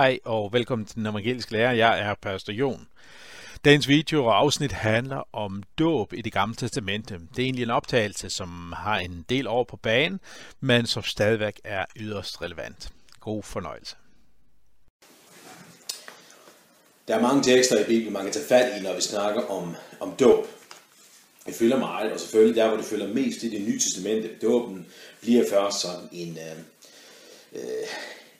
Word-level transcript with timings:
Hej 0.00 0.18
og 0.24 0.52
velkommen 0.52 0.86
til 0.86 0.96
den 0.96 1.06
evangeliske 1.06 1.52
lærer. 1.52 1.72
Jeg 1.72 2.00
er 2.00 2.14
Pastor 2.14 2.52
Jon. 2.52 2.88
Dagens 3.64 3.88
video 3.88 4.24
og 4.24 4.38
afsnit 4.38 4.72
handler 4.72 5.28
om 5.32 5.62
dåb 5.78 6.12
i 6.12 6.22
det 6.22 6.32
gamle 6.32 6.54
testamente. 6.54 7.14
Det 7.14 7.38
er 7.38 7.42
egentlig 7.42 7.62
en 7.62 7.70
optagelse, 7.70 8.30
som 8.30 8.74
har 8.76 8.98
en 8.98 9.24
del 9.28 9.46
år 9.46 9.64
på 9.64 9.76
banen, 9.76 10.20
men 10.60 10.86
som 10.86 11.02
stadigvæk 11.02 11.60
er 11.64 11.84
yderst 11.96 12.42
relevant. 12.42 12.92
God 13.20 13.42
fornøjelse. 13.42 13.96
Der 17.08 17.16
er 17.16 17.20
mange 17.20 17.42
tekster 17.42 17.80
i 17.80 17.84
Bibelen, 17.84 18.12
man 18.12 18.22
kan 18.22 18.32
tage 18.32 18.46
fat 18.48 18.80
i, 18.80 18.82
når 18.82 18.94
vi 18.94 19.00
snakker 19.00 19.42
om, 19.42 19.76
om 20.00 20.12
dåb. 20.20 20.46
Det 21.46 21.54
følger 21.54 21.78
meget, 21.78 22.12
og 22.12 22.20
selvfølgelig 22.20 22.56
der, 22.56 22.68
hvor 22.68 22.76
det 22.76 22.86
følger 22.86 23.14
mest 23.14 23.42
i 23.42 23.50
det 23.50 23.60
nye 23.60 23.78
testamente. 23.78 24.28
Dåben 24.42 24.86
bliver 25.20 25.44
først 25.50 25.80
sådan 25.80 26.08
en, 26.12 26.38
øh, 26.38 26.58
øh 27.52 27.86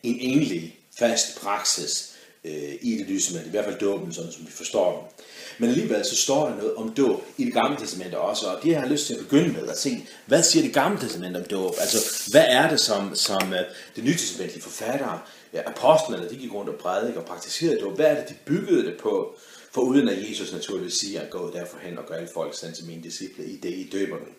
en 0.02 0.20
engelig 0.20 0.80
fast 1.00 1.40
praksis 1.40 2.12
øh, 2.45 2.74
i 2.80 2.98
det 2.98 3.08
nye 3.08 3.18
testament, 3.18 3.46
i 3.46 3.50
hvert 3.50 3.64
fald 3.64 3.78
dåben, 3.78 4.12
sådan 4.12 4.32
som 4.32 4.46
vi 4.46 4.52
forstår 4.52 4.96
den. 4.96 5.27
Men 5.58 5.68
alligevel 5.68 6.04
så 6.04 6.16
står 6.16 6.48
der 6.48 6.56
noget 6.56 6.74
om 6.74 6.95
dåb 6.95 7.22
i 7.36 7.45
det 7.45 7.54
gamle 7.54 7.77
testament 7.78 8.14
også, 8.14 8.46
og 8.46 8.62
det 8.62 8.74
har 8.74 8.82
jeg 8.82 8.91
lyst 8.91 9.06
til 9.06 9.14
at 9.14 9.20
begynde 9.20 9.52
med 9.52 9.68
at 9.68 9.78
se, 9.78 10.06
hvad 10.27 10.42
siger 10.42 10.62
det 10.62 10.74
gamle 10.74 11.00
testament 11.00 11.36
om 11.36 11.44
dåb? 11.44 11.74
Altså, 11.78 12.30
hvad 12.30 12.44
er 12.48 12.70
det, 12.70 12.80
som, 12.80 13.14
som 13.14 13.52
øh, 13.52 13.60
det 13.96 14.05
nye 14.05 14.16
testamentlige 14.16 14.62
forfattere, 14.62 15.20
ja, 15.52 15.60
apostlene, 15.66 16.30
de 16.30 16.36
gik 16.36 16.55
rundt 16.55 16.70
og 16.70 16.77
prædikede 16.80 17.20
og 17.20 17.27
praktiserede 17.27 17.80
dåb, 17.80 17.96
hvad 17.96 18.06
er 18.06 18.20
det, 18.20 18.28
de 18.28 18.34
byggede 18.44 18.84
det 18.84 18.96
på? 19.00 19.34
For 19.72 19.80
uden 19.80 20.08
at 20.08 20.30
Jesus 20.30 20.52
naturligvis 20.52 20.94
siger, 20.94 21.20
at 21.20 21.30
gå 21.30 21.52
derfor 21.52 21.78
hen 21.78 21.98
og 21.98 22.06
gør 22.06 22.14
alle 22.14 22.28
folk 22.34 22.56
stand 22.56 22.74
til 22.74 22.84
mine 22.84 23.02
disciple 23.02 23.44
i 23.44 23.56
det, 23.56 23.70
I 23.70 23.88
døber 23.92 24.16
dem. 24.16 24.34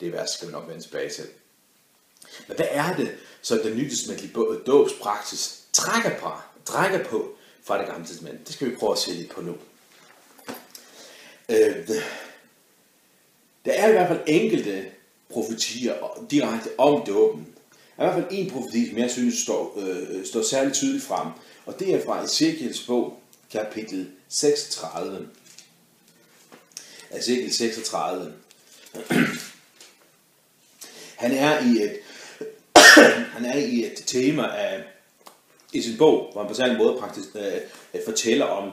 Det 0.00 0.12
vers 0.12 0.30
skal 0.30 0.48
vi 0.48 0.52
nok 0.52 0.68
vende 0.68 0.82
tilbage 0.82 1.10
til. 1.10 1.24
Men 2.48 2.56
hvad 2.56 2.66
er 2.70 2.96
det, 2.96 3.10
så 3.42 3.60
den 3.64 3.76
nye 3.76 3.90
testamentlige 3.90 4.32
dåbspraksis 4.66 5.63
trækker 5.74 6.18
på, 6.18 6.30
trækker 6.64 7.04
på 7.04 7.36
fra 7.64 7.78
det 7.78 7.86
gamle 7.86 8.06
testament? 8.06 8.46
Det 8.46 8.54
skal 8.54 8.70
vi 8.70 8.76
prøve 8.76 8.92
at 8.92 8.98
se 8.98 9.10
lidt 9.10 9.30
på 9.30 9.40
nu. 9.40 9.56
Øh, 11.48 11.88
der 13.64 13.72
er 13.72 13.88
i 13.88 13.92
hvert 13.92 14.08
fald 14.08 14.20
enkelte 14.26 14.86
profetier 15.30 16.26
direkte 16.30 16.68
om 16.78 17.06
dåben. 17.06 17.46
Der 17.96 18.04
er 18.04 18.10
i 18.10 18.12
hvert 18.12 18.24
fald 18.24 18.38
en 18.38 18.50
profeti, 18.50 18.88
som 18.88 18.98
jeg 18.98 19.10
synes 19.10 19.34
står, 19.34 19.78
øh, 19.78 20.26
står 20.26 20.42
særligt 20.42 20.74
tydeligt 20.74 21.04
frem, 21.04 21.28
og 21.66 21.78
det 21.78 21.94
er 21.94 22.04
fra 22.04 22.24
Ezekiels 22.24 22.80
bog, 22.86 23.22
kapitel 23.52 24.10
36. 24.28 25.28
Ezekiel 27.10 27.54
36. 27.54 28.32
Han 31.16 31.32
er 31.32 31.60
i 31.60 31.82
et, 31.82 31.96
han 33.34 33.44
er 33.44 33.56
i 33.56 33.84
et 33.84 34.02
tema 34.06 34.42
af, 34.42 34.84
i 35.74 35.82
sin 35.82 35.96
bog, 35.96 36.28
hvor 36.32 36.40
han 36.40 36.48
på 36.48 36.54
særlig 36.54 36.78
måde 36.78 36.96
praktisk, 36.98 37.28
øh, 37.34 37.60
øh, 37.94 38.00
fortæller 38.04 38.44
om, 38.44 38.70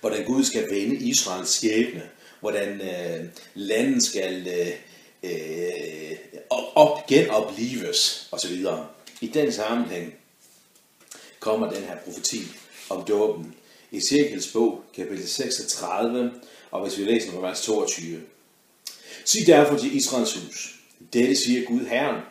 hvordan 0.00 0.24
Gud 0.24 0.44
skal 0.44 0.70
vende 0.70 0.96
Israels 0.96 1.50
skæbne, 1.50 2.02
hvordan 2.40 2.80
øh, 2.80 3.24
landet 3.54 4.02
skal 4.02 4.48
øh, 4.48 5.30
øh, 5.30 6.16
op, 6.74 7.06
genoplives 7.06 8.28
osv. 8.32 8.66
I 9.20 9.26
den 9.26 9.52
sammenhæng 9.52 10.14
kommer 11.40 11.70
den 11.70 11.82
her 11.82 11.96
profeti 12.04 12.42
om 12.90 13.04
dåben. 13.04 13.54
I 13.90 14.00
Cirkels 14.00 14.52
bog, 14.52 14.82
kapitel 14.96 15.28
36, 15.28 16.32
og 16.70 16.82
hvis 16.82 16.98
vi 16.98 17.04
læser 17.04 17.32
fra 17.32 17.40
vers 17.40 17.62
22. 17.62 18.20
Sig 19.24 19.46
derfor 19.46 19.76
til 19.76 19.96
Israels 19.96 20.34
hus, 20.34 20.74
dette 21.12 21.36
siger 21.36 21.64
Gud 21.64 21.86
Herren. 21.86 22.22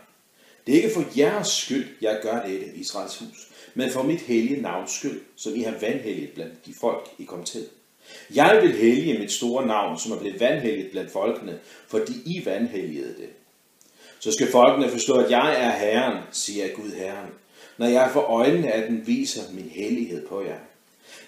Det 0.70 0.78
er 0.78 0.84
ikke 0.84 0.96
for 0.96 1.06
jeres 1.18 1.48
skyld, 1.48 1.88
jeg 2.02 2.20
gør 2.22 2.46
dette, 2.48 2.66
Israels 2.76 3.18
hus, 3.18 3.48
men 3.74 3.92
for 3.92 4.04
mit 4.04 4.22
hellige 4.22 4.62
navns 4.62 4.92
skyld, 4.92 5.22
som 5.36 5.56
I 5.56 5.62
har 5.62 5.72
vandhelligt 5.72 6.34
blandt 6.34 6.66
de 6.66 6.74
folk, 6.82 7.10
I 7.18 7.24
kom 7.24 7.44
til. 7.44 7.66
Jeg 8.36 8.60
vil 8.62 8.76
hellige 8.76 9.20
mit 9.20 9.32
store 9.32 9.68
navn, 9.68 10.00
som 10.00 10.12
er 10.12 10.20
blevet 10.20 10.40
vandhelligt 10.40 10.92
blandt 10.92 11.12
folkene, 11.12 11.60
fordi 11.88 12.14
I 12.26 12.46
vandhelligede 12.46 13.16
det. 13.18 13.30
Så 14.20 14.32
skal 14.32 14.52
folkene 14.52 14.90
forstå, 14.90 15.18
at 15.18 15.32
jeg 15.32 15.66
er 15.66 15.72
Herren, 15.72 16.18
siger 16.32 16.68
Gud 16.76 16.92
Herren, 16.92 17.30
når 17.78 17.88
jeg 17.88 18.10
for 18.14 18.22
øjnene 18.22 18.72
af 18.72 18.88
den 18.88 19.08
viser 19.08 19.42
min 19.54 19.70
hellighed 19.70 20.28
på 20.28 20.44
jer. 20.44 20.60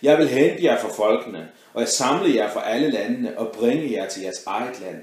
Jeg 0.03 0.17
vil 0.17 0.27
hente 0.27 0.63
jer 0.63 0.81
fra 0.81 0.93
folkene, 0.93 1.49
og 1.73 1.81
jeg 1.81 1.89
samle 1.89 2.35
jer 2.35 2.51
fra 2.53 2.69
alle 2.69 2.91
landene 2.91 3.37
og 3.37 3.51
bringe 3.51 3.91
jer 3.91 4.09
til 4.09 4.21
jeres 4.21 4.43
eget 4.45 4.79
land. 4.81 5.01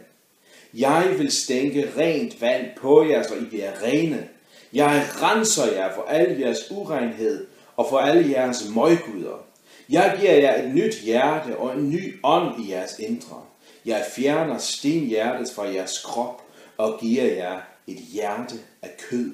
Jeg 0.74 1.14
vil 1.18 1.32
stænke 1.32 1.90
rent 1.96 2.40
vand 2.40 2.66
på 2.80 3.04
jer, 3.04 3.22
så 3.22 3.34
I 3.34 3.44
bliver 3.44 3.82
rene. 3.82 4.28
Jeg 4.72 5.06
renser 5.22 5.72
jer 5.72 5.94
for 5.94 6.02
al 6.02 6.38
jeres 6.38 6.70
urenhed 6.70 7.46
og 7.76 7.86
for 7.90 7.98
alle 7.98 8.30
jeres 8.30 8.68
møgguder. 8.74 9.44
Jeg 9.88 10.16
giver 10.20 10.34
jer 10.34 10.62
et 10.62 10.74
nyt 10.74 10.94
hjerte 10.94 11.56
og 11.56 11.74
en 11.74 11.90
ny 11.90 12.20
ånd 12.22 12.64
i 12.64 12.70
jeres 12.72 12.98
indre. 12.98 13.42
Jeg 13.84 14.06
fjerner 14.16 14.58
stenhjertet 14.58 15.50
fra 15.54 15.68
jeres 15.68 15.98
krop 16.04 16.42
og 16.76 17.00
giver 17.00 17.24
jer 17.24 17.60
et 17.86 17.96
hjerte 17.96 18.54
af 18.82 18.90
kød. 18.98 19.30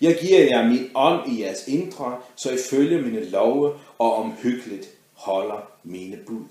Jeg 0.00 0.18
giver 0.20 0.44
jer 0.44 0.68
min 0.68 0.90
ånd 0.94 1.32
i 1.32 1.42
jeres 1.42 1.68
indre, 1.68 2.20
så 2.36 2.50
I 2.50 2.58
følger 2.70 3.02
mine 3.02 3.30
love 3.30 3.72
og 3.98 4.14
omhyggeligt 4.14 4.88
holder 5.12 5.70
mine 5.84 6.16
bud. 6.26 6.46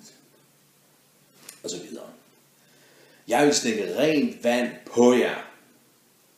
Og 1.63 1.69
så 1.69 1.78
videre. 1.90 2.06
Jeg 3.28 3.45
vil 3.45 3.56
stikke 3.56 3.97
rent 3.97 4.44
vand 4.44 4.69
på 4.85 5.13
jer. 5.13 5.50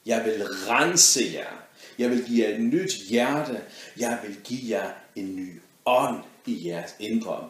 Jeg 0.06 0.25
vil 0.25 0.44
rense 0.44 1.23
jer. 1.34 1.66
Jeg 2.00 2.09
vil 2.09 2.25
give 2.25 2.47
jer 2.47 2.56
et 2.56 2.62
nyt 2.62 2.94
hjerte. 3.09 3.62
Jeg 3.97 4.19
vil 4.28 4.38
give 4.44 4.78
jer 4.78 4.90
en 5.16 5.35
ny 5.35 5.62
ånd 5.85 6.24
i 6.45 6.68
jeres 6.68 6.95
indre. 7.00 7.50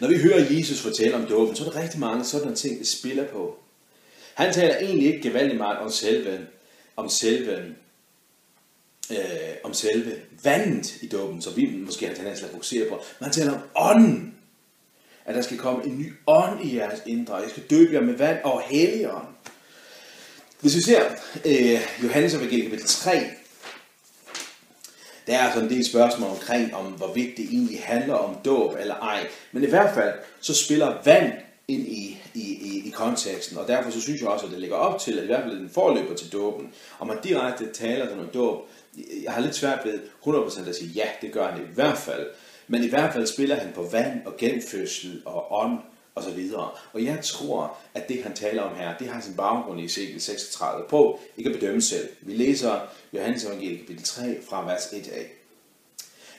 Når 0.00 0.08
vi 0.08 0.18
hører 0.18 0.46
Jesus 0.50 0.80
fortælle 0.80 1.16
om 1.16 1.26
dåben, 1.26 1.56
så 1.56 1.64
er 1.64 1.70
der 1.70 1.82
rigtig 1.82 2.00
mange 2.00 2.24
sådan 2.24 2.54
ting, 2.54 2.78
det 2.78 2.88
spiller 2.88 3.26
på. 3.28 3.58
Han 4.34 4.54
taler 4.54 4.76
egentlig 4.76 5.06
ikke 5.06 5.28
gevaldigt 5.28 5.58
meget 5.58 5.78
om 5.78 5.90
selve, 5.90 6.46
om 6.96 7.08
selve, 7.08 7.74
øh, 9.10 9.16
om 9.64 9.74
selve 9.74 10.20
vandet 10.42 11.02
i 11.02 11.08
dåben, 11.08 11.42
som 11.42 11.56
vi 11.56 11.66
måske 11.76 12.06
har 12.06 12.14
tendens 12.14 12.38
til 12.38 12.46
at 12.46 12.52
fokusere 12.52 12.88
på. 12.88 12.94
Men 12.94 13.24
han 13.24 13.32
taler 13.32 13.52
om 13.52 13.60
ånden. 13.76 14.34
At 15.24 15.34
der 15.34 15.42
skal 15.42 15.58
komme 15.58 15.84
en 15.84 15.98
ny 15.98 16.12
ånd 16.26 16.64
i 16.64 16.76
jeres 16.76 17.02
indre. 17.06 17.36
Jeg 17.36 17.50
skal 17.50 17.62
døbe 17.70 17.94
jer 17.94 18.00
med 18.00 18.14
vand 18.14 18.38
og 18.44 18.62
helligånd. 18.66 19.26
Hvis 20.60 20.76
vi 20.76 20.80
ser 20.80 21.02
øh, 21.44 21.80
Johannes 22.02 22.34
evangeliet 22.34 22.70
kapitel 22.70 22.86
3, 22.86 23.22
der 25.26 25.38
er 25.38 25.52
sådan 25.52 25.68
en 25.68 25.74
del 25.74 25.84
spørgsmål 25.84 26.30
omkring, 26.30 26.74
om 26.74 26.84
hvorvidt 26.84 27.36
det 27.36 27.44
egentlig 27.44 27.82
handler 27.82 28.14
om 28.14 28.36
dåb 28.44 28.76
eller 28.80 28.94
ej. 28.94 29.26
Men 29.52 29.64
i 29.64 29.66
hvert 29.66 29.94
fald, 29.94 30.14
så 30.40 30.54
spiller 30.54 30.94
vand 31.04 31.32
ind 31.68 31.86
i, 31.88 32.22
i, 32.34 32.40
i, 32.40 32.82
i 32.86 32.90
konteksten, 32.90 33.58
og 33.58 33.68
derfor 33.68 33.90
så 33.90 34.00
synes 34.00 34.20
jeg 34.20 34.28
også, 34.28 34.46
at 34.46 34.52
det 34.52 34.60
ligger 34.60 34.76
op 34.76 35.00
til, 35.00 35.18
at 35.18 35.24
i 35.24 35.26
hvert 35.26 35.42
fald 35.42 35.58
den 35.58 35.70
forløber 35.70 36.14
til 36.14 36.32
dåben, 36.32 36.72
og 36.98 37.06
man 37.06 37.16
direkte 37.22 37.72
taler 37.72 38.12
om 38.12 38.28
dåb. 38.34 38.68
Jeg 39.24 39.32
har 39.32 39.40
lidt 39.40 39.54
svært 39.54 39.78
ved 39.84 40.00
100% 40.26 40.68
at 40.68 40.76
sige, 40.76 40.90
ja, 40.90 41.06
det 41.22 41.32
gør 41.32 41.50
han 41.50 41.62
i 41.62 41.74
hvert 41.74 41.98
fald. 41.98 42.26
Men 42.68 42.84
i 42.84 42.88
hvert 42.88 43.12
fald 43.12 43.26
spiller 43.26 43.56
han 43.56 43.72
på 43.74 43.82
vand 43.92 44.26
og 44.26 44.36
genfødsel 44.38 45.22
og 45.24 45.46
ånd 45.62 45.78
og 46.14 46.22
så 46.22 46.30
videre. 46.30 46.70
Og 46.92 47.04
jeg 47.04 47.18
tror, 47.22 47.76
at 47.94 48.08
det 48.08 48.22
han 48.22 48.34
taler 48.34 48.62
om 48.62 48.76
her, 48.76 48.96
det 48.96 49.08
har 49.08 49.20
sin 49.20 49.36
baggrund 49.36 49.80
i 49.80 49.84
Ezekiel 49.84 50.20
36. 50.20 50.84
Prøv 50.88 51.18
ikke 51.36 51.50
at 51.50 51.60
bedømme 51.60 51.82
selv. 51.82 52.08
Vi 52.20 52.34
læser 52.34 52.80
Johannes 53.12 53.44
evangelie 53.44 53.78
kapitel 53.78 54.04
3 54.04 54.38
fra 54.48 54.66
vers 54.66 54.92
1 54.92 55.08
af. 55.08 55.32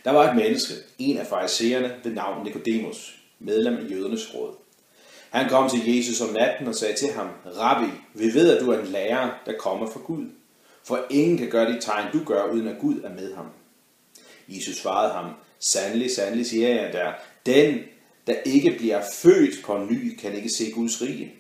Der 0.06 0.12
var 0.12 0.30
et 0.30 0.36
menneske, 0.36 0.74
en 1.00 1.18
af 1.18 1.28
farisæerne 1.28 1.96
ved 2.04 2.12
navn 2.12 2.44
Nikodemus, 2.44 3.20
medlem 3.40 3.78
af 3.78 3.92
jødernes 3.92 4.36
råd. 4.36 4.56
Han 5.30 5.50
kom 5.50 5.70
til 5.70 5.96
Jesus 5.96 6.22
om 6.22 6.34
natten 6.34 6.68
og 6.68 6.76
sagde 6.76 6.96
til 6.96 7.12
ham, 7.12 7.30
Rabbi, 7.46 7.92
vi 8.14 8.34
ved, 8.34 8.56
at 8.58 8.62
du 8.62 8.72
er 8.72 8.80
en 8.80 8.88
lærer, 8.88 9.30
der 9.46 9.54
kommer 9.60 9.90
fra 9.90 10.00
Gud. 10.00 10.26
For 10.84 11.06
ingen 11.10 11.38
kan 11.38 11.50
gøre 11.50 11.72
de 11.72 11.82
tegn, 11.82 12.14
du 12.14 12.24
gør, 12.24 12.52
uden 12.52 12.68
at 12.68 12.80
Gud 12.80 13.02
er 13.04 13.10
med 13.10 13.36
ham. 13.36 13.46
Jesus 14.48 14.76
svarede 14.76 15.14
ham, 15.14 15.26
Sandelig, 15.66 16.12
sandelig 16.12 16.46
siger 16.46 16.70
jeg 16.70 16.94
der, 16.94 17.12
den, 17.46 17.80
der 18.28 18.34
ikke 18.46 18.76
bliver 18.78 19.02
født 19.14 19.64
på 19.64 19.78
ny, 19.78 20.16
kan 20.16 20.34
ikke 20.34 20.50
se 20.50 20.72
Guds 20.72 21.02
rige. 21.02 21.34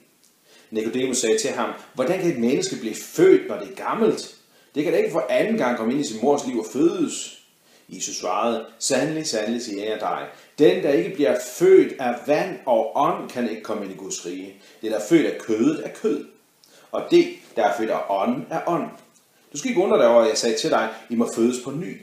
Nikodemus 0.71 1.17
sagde 1.17 1.37
til 1.37 1.49
ham, 1.49 1.69
hvordan 1.93 2.19
kan 2.19 2.31
et 2.31 2.39
menneske 2.39 2.75
blive 2.75 2.95
født, 2.95 3.47
når 3.47 3.59
det 3.59 3.71
er 3.71 3.75
gammelt? 3.75 4.35
Det 4.75 4.83
kan 4.83 4.93
da 4.93 4.99
ikke 4.99 5.11
for 5.11 5.25
anden 5.29 5.57
gang 5.57 5.77
komme 5.77 5.93
ind 5.93 6.01
i 6.01 6.07
sin 6.07 6.21
mors 6.21 6.47
liv 6.47 6.59
og 6.59 6.65
fødes. 6.73 7.41
Jesus 7.89 8.15
svarede, 8.15 8.65
sandelig, 8.79 9.27
sandelig 9.27 9.61
siger 9.61 9.83
jeg 9.83 9.99
dig, 9.99 10.27
den 10.59 10.83
der 10.83 10.91
ikke 10.91 11.15
bliver 11.15 11.39
født 11.57 11.93
af 11.99 12.15
vand 12.27 12.59
og 12.65 12.91
ånd, 12.95 13.29
kan 13.29 13.49
ikke 13.49 13.63
komme 13.63 13.83
ind 13.83 13.93
i 13.93 13.97
Guds 13.97 14.25
rige. 14.25 14.55
Det 14.81 14.91
der 14.91 14.97
er 14.97 15.07
født 15.09 15.25
af 15.25 15.41
kødet 15.41 15.81
er 15.85 15.89
kød, 16.01 16.25
og 16.91 17.03
det 17.11 17.27
der 17.55 17.63
er 17.63 17.77
født 17.77 17.89
af 17.89 18.01
ånd 18.09 18.45
er 18.49 18.61
ånd. 18.67 18.89
Du 19.53 19.57
skal 19.57 19.69
ikke 19.69 19.81
undre 19.81 19.97
dig 19.97 20.07
over, 20.07 20.21
at 20.21 20.29
jeg 20.29 20.37
sagde 20.37 20.57
til 20.57 20.69
dig, 20.69 20.89
I 21.09 21.15
må 21.15 21.33
fødes 21.35 21.63
på 21.63 21.71
ny. 21.71 22.01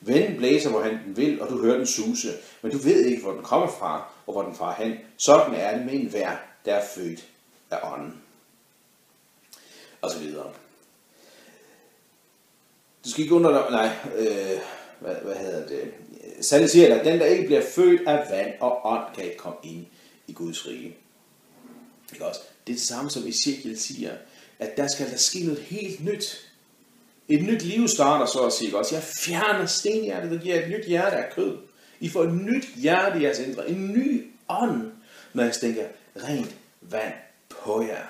Vinden 0.00 0.36
blæser, 0.36 0.70
hvor 0.70 0.82
han 0.82 0.98
den 1.06 1.16
vil, 1.16 1.42
og 1.42 1.48
du 1.48 1.62
hører 1.62 1.76
den 1.76 1.86
suse, 1.86 2.28
men 2.62 2.72
du 2.72 2.78
ved 2.78 3.04
ikke, 3.04 3.22
hvor 3.22 3.32
den 3.32 3.42
kommer 3.42 3.68
fra, 3.68 4.12
og 4.26 4.32
hvor 4.32 4.42
den 4.42 4.54
farer 4.54 4.84
hen. 4.84 4.98
Sådan 5.16 5.54
er 5.54 5.76
det 5.76 5.86
med 5.86 5.94
en 5.94 6.12
vær, 6.12 6.46
der 6.64 6.74
er 6.74 6.86
født 6.94 7.24
af 7.70 7.92
ånden. 7.92 8.22
Og 10.02 10.10
så 10.10 10.18
videre. 10.18 10.52
Du 13.04 13.10
skal 13.10 13.22
ikke 13.22 13.34
undre 13.34 13.52
dig, 13.52 13.70
nej, 13.70 13.90
øh, 14.16 14.60
hvad, 15.00 15.14
hvad 15.14 15.36
hedder 15.36 15.66
det, 15.66 15.92
Sande 16.40 16.68
siger, 16.68 16.98
at 16.98 17.04
den, 17.04 17.18
der 17.20 17.26
ikke 17.26 17.46
bliver 17.46 17.62
født 17.62 18.08
af 18.08 18.30
vand 18.30 18.52
og 18.60 18.80
ånd, 18.84 19.14
kan 19.14 19.24
ikke 19.24 19.36
komme 19.36 19.58
ind 19.62 19.86
i 20.26 20.32
Guds 20.32 20.66
rige. 20.66 20.96
Ikke 22.12 22.26
også? 22.26 22.40
Det 22.66 22.72
er 22.72 22.76
det 22.76 22.86
samme, 22.86 23.10
som 23.10 23.26
Ezekiel 23.26 23.80
siger, 23.80 24.12
at 24.58 24.76
der 24.76 24.88
skal 24.88 25.10
der 25.10 25.16
ske 25.16 25.44
noget 25.44 25.60
helt 25.60 26.04
nyt. 26.04 26.49
Et 27.30 27.42
nyt 27.42 27.62
liv 27.62 27.88
starter 27.88 28.26
så 28.26 28.46
at 28.46 28.52
sige 28.52 28.76
også. 28.76 28.94
Jeg 28.94 29.04
fjerner 29.04 29.66
stenhjertet 29.66 30.32
og 30.32 30.42
giver 30.42 30.62
et 30.62 30.70
nyt 30.70 30.86
hjerte 30.86 31.16
af 31.16 31.32
kød. 31.34 31.58
I 32.00 32.08
får 32.08 32.24
et 32.24 32.34
nyt 32.34 32.64
hjerte 32.76 33.20
i 33.20 33.22
jeres 33.22 33.38
indre. 33.38 33.70
En 33.70 33.92
ny 33.92 34.30
ånd, 34.48 34.92
når 35.32 35.44
jeg 35.44 35.54
stænker 35.54 35.84
rent 36.16 36.54
vand 36.80 37.14
på 37.48 37.82
jer. 37.82 38.04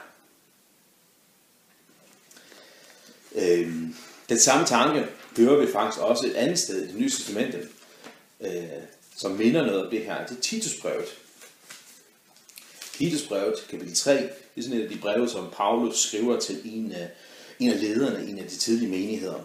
Øhm, 3.34 3.94
den 4.28 4.38
samme 4.38 4.66
tanke 4.66 5.06
hører 5.36 5.66
vi 5.66 5.72
faktisk 5.72 6.00
også 6.00 6.26
et 6.26 6.34
andet 6.34 6.58
sted 6.58 6.82
i 6.82 6.86
det 6.86 6.96
nye 6.96 7.10
testamente, 7.10 7.68
øh, 8.40 8.62
som 9.16 9.32
minder 9.32 9.66
noget 9.66 9.84
om 9.84 9.90
det 9.90 10.04
her. 10.04 10.26
Det 10.26 10.36
er 10.36 10.40
Titusbrevet. 10.40 11.08
Titusbrevet, 12.92 13.54
kapitel 13.70 13.94
3, 13.94 14.12
det 14.12 14.30
er 14.56 14.62
sådan 14.62 14.78
et 14.78 14.82
af 14.82 14.88
de 14.88 14.98
breve, 14.98 15.28
som 15.28 15.50
Paulus 15.52 15.98
skriver 15.98 16.40
til 16.40 16.60
en 16.64 16.92
af, 16.92 17.10
en 17.60 17.70
af 17.70 17.80
lederne 17.80 18.26
i 18.26 18.30
en 18.30 18.38
af 18.38 18.48
de 18.48 18.56
tidlige 18.56 18.90
menigheder. 18.90 19.40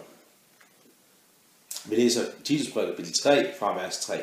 Vi 1.84 1.96
læser 1.96 2.22
Titusbrevet, 2.44 2.96
kapitel 2.96 3.14
3, 3.14 3.58
fra 3.58 3.74
vers 3.82 3.98
3. 3.98 4.20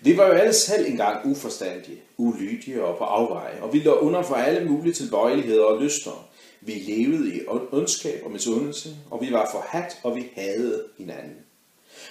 Vi 0.00 0.16
var 0.16 0.26
jo 0.26 0.32
alle 0.32 0.52
selv 0.52 0.86
engang 0.86 1.26
uforstandige, 1.26 2.02
ulydige 2.16 2.84
og 2.84 2.98
på 2.98 3.04
afveje, 3.04 3.62
og 3.62 3.72
vi 3.72 3.78
lå 3.78 3.94
under 3.94 4.22
for 4.22 4.34
alle 4.34 4.70
mulige 4.70 4.92
tilbøjeligheder 4.92 5.64
og 5.64 5.82
lyster. 5.82 6.28
Vi 6.60 6.72
levede 6.72 7.34
i 7.34 7.40
ondskab 7.72 8.24
og 8.24 8.30
misundelse, 8.30 8.96
og 9.10 9.20
vi 9.20 9.32
var 9.32 9.48
forhat, 9.52 9.98
og 10.02 10.16
vi 10.16 10.30
hadede 10.34 10.84
hinanden. 10.98 11.36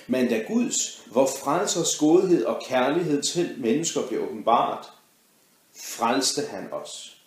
Men 0.07 0.29
da 0.29 0.43
Guds, 0.47 1.01
hvor 1.11 1.25
frelsers 1.25 1.97
godhed 1.97 2.45
og 2.45 2.61
kærlighed 2.65 3.21
til 3.21 3.55
mennesker 3.57 4.07
blev 4.07 4.23
åbenbart, 4.23 4.85
frelste 5.75 6.41
han 6.41 6.73
os. 6.73 7.18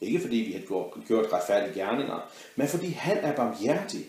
Ikke 0.00 0.20
fordi 0.20 0.36
vi 0.36 0.52
har 0.52 0.60
gjort 1.06 1.32
retfærdige 1.32 1.74
gerninger, 1.74 2.30
men 2.56 2.68
fordi 2.68 2.90
han 2.90 3.16
er 3.16 3.36
barmhjertig. 3.36 4.06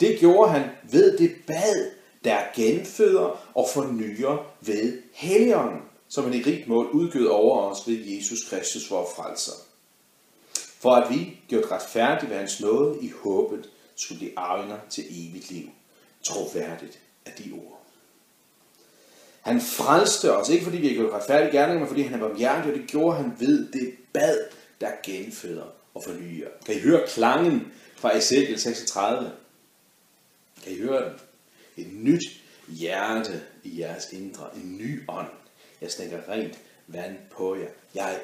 Det 0.00 0.18
gjorde 0.18 0.50
han 0.50 0.70
ved 0.90 1.18
det 1.18 1.32
bad, 1.46 1.90
der 2.24 2.38
genføder 2.54 3.50
og 3.54 3.68
fornyer 3.74 4.46
ved 4.60 5.02
Helligånden, 5.12 5.80
som 6.08 6.24
han 6.24 6.34
i 6.34 6.42
rigt 6.42 6.68
mål 6.68 6.86
udgød 6.86 7.26
over 7.26 7.60
os 7.60 7.88
ved 7.88 7.96
Jesus 7.96 8.48
Kristus, 8.48 8.90
vor 8.90 9.08
frelser. 9.16 9.52
For 10.80 10.90
at 10.90 11.14
vi, 11.14 11.38
gjort 11.48 11.70
retfærdige 11.70 12.30
ved 12.30 12.36
hans 12.36 12.60
nåde 12.60 12.98
i 13.02 13.12
håbet, 13.22 13.68
skulle 13.96 14.18
blive 14.18 14.38
arvinger 14.38 14.78
til 14.90 15.04
evigt 15.10 15.50
liv. 15.50 15.68
Troværdigt 16.22 16.98
af 17.26 17.32
de 17.32 17.52
ord. 17.52 17.80
Han 19.40 19.60
frelste 19.60 20.32
os, 20.36 20.48
ikke 20.48 20.64
fordi 20.64 20.76
vi 20.76 20.88
har 20.88 20.94
gjort 20.94 21.12
retfærdige 21.12 21.52
gerninger, 21.52 21.78
men 21.78 21.88
fordi 21.88 22.02
han 22.02 22.14
er 22.14 22.28
barmhjertig, 22.28 22.72
og 22.72 22.78
det 22.78 22.86
gjorde 22.86 23.16
han 23.16 23.32
ved 23.38 23.72
det 23.72 23.94
bad, 24.12 24.38
der 24.80 24.90
genføder 25.02 25.66
og 25.94 26.02
fornyer. 26.04 26.48
Kan 26.66 26.74
I 26.74 26.80
høre 26.80 27.06
klangen 27.08 27.72
fra 27.96 28.16
Ezekiel 28.16 28.60
36? 28.60 29.32
Kan 30.64 30.72
I 30.72 30.78
høre 30.78 31.04
den? 31.04 31.12
Et 31.76 31.92
nyt 31.92 32.22
hjerte 32.68 33.42
i 33.64 33.80
jeres 33.80 34.12
indre. 34.12 34.48
En 34.54 34.78
ny 34.78 35.02
ånd. 35.08 35.28
Jeg 35.80 35.90
stikker 35.90 36.18
rent 36.28 36.58
vand 36.86 37.16
på 37.36 37.56
jer. 37.56 37.68
Jeg 37.94 38.20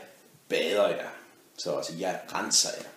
bader 0.48 0.88
jer. 0.88 1.08
Så 1.58 1.70
også 1.70 1.92
jeg 1.98 2.20
renser 2.32 2.68
jer. 2.78 2.88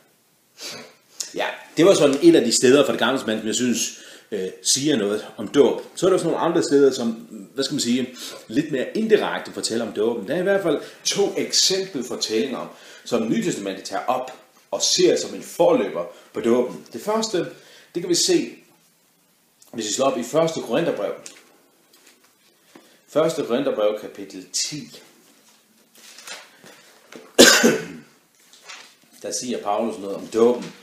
Ja, 1.36 1.48
det 1.78 1.86
var 1.86 1.94
sådan 1.94 2.20
et 2.22 2.36
af 2.36 2.46
de 2.46 2.56
steder 2.56 2.86
fra 2.86 2.92
det 2.92 3.00
gamle 3.00 3.20
som 3.20 3.48
jeg 3.48 3.56
synes 3.56 4.00
øh, 4.32 4.50
siger 4.64 4.98
noget 4.98 5.28
om 5.38 5.48
dåb. 5.48 5.82
Så 5.96 6.06
er 6.06 6.10
der 6.10 6.16
også 6.16 6.28
nogle 6.28 6.40
andre 6.40 6.64
steder, 6.64 6.92
som, 6.92 7.12
hvad 7.54 7.64
skal 7.64 7.74
man 7.74 7.82
sige, 7.82 8.16
lidt 8.48 8.72
mere 8.72 8.98
indirekte 8.98 9.52
fortæller 9.52 9.88
om 9.88 9.94
dåben. 9.94 10.28
Der 10.28 10.36
er 10.36 10.40
i 10.40 10.44
hvert 10.44 10.64
fald 10.64 10.82
to 11.04 11.34
eksempelfortællinger 11.38 12.78
som 13.04 13.30
Nytestamentet 13.30 13.84
tager 13.84 14.06
op 14.06 14.32
og 14.72 14.82
ser 14.82 15.18
som 15.18 15.36
en 15.36 15.44
forløber 15.44 16.06
på 16.34 16.42
dåben. 16.42 16.86
Det 16.94 17.02
første, 17.02 17.38
det 17.96 18.02
kan 18.02 18.10
vi 18.10 18.16
se, 18.16 18.56
hvis 19.74 19.88
vi 19.88 19.94
slår 19.94 20.06
op 20.06 20.18
i 20.18 20.22
1. 20.22 20.28
Korintherbrev. 20.68 21.14
1. 23.16 23.48
Korintherbrev 23.48 24.00
kapitel 24.02 24.50
10. 24.54 25.02
Der 29.22 29.32
siger 29.32 29.64
Paulus 29.64 30.00
noget 30.00 30.16
om 30.16 30.28
dåben. 30.28 30.74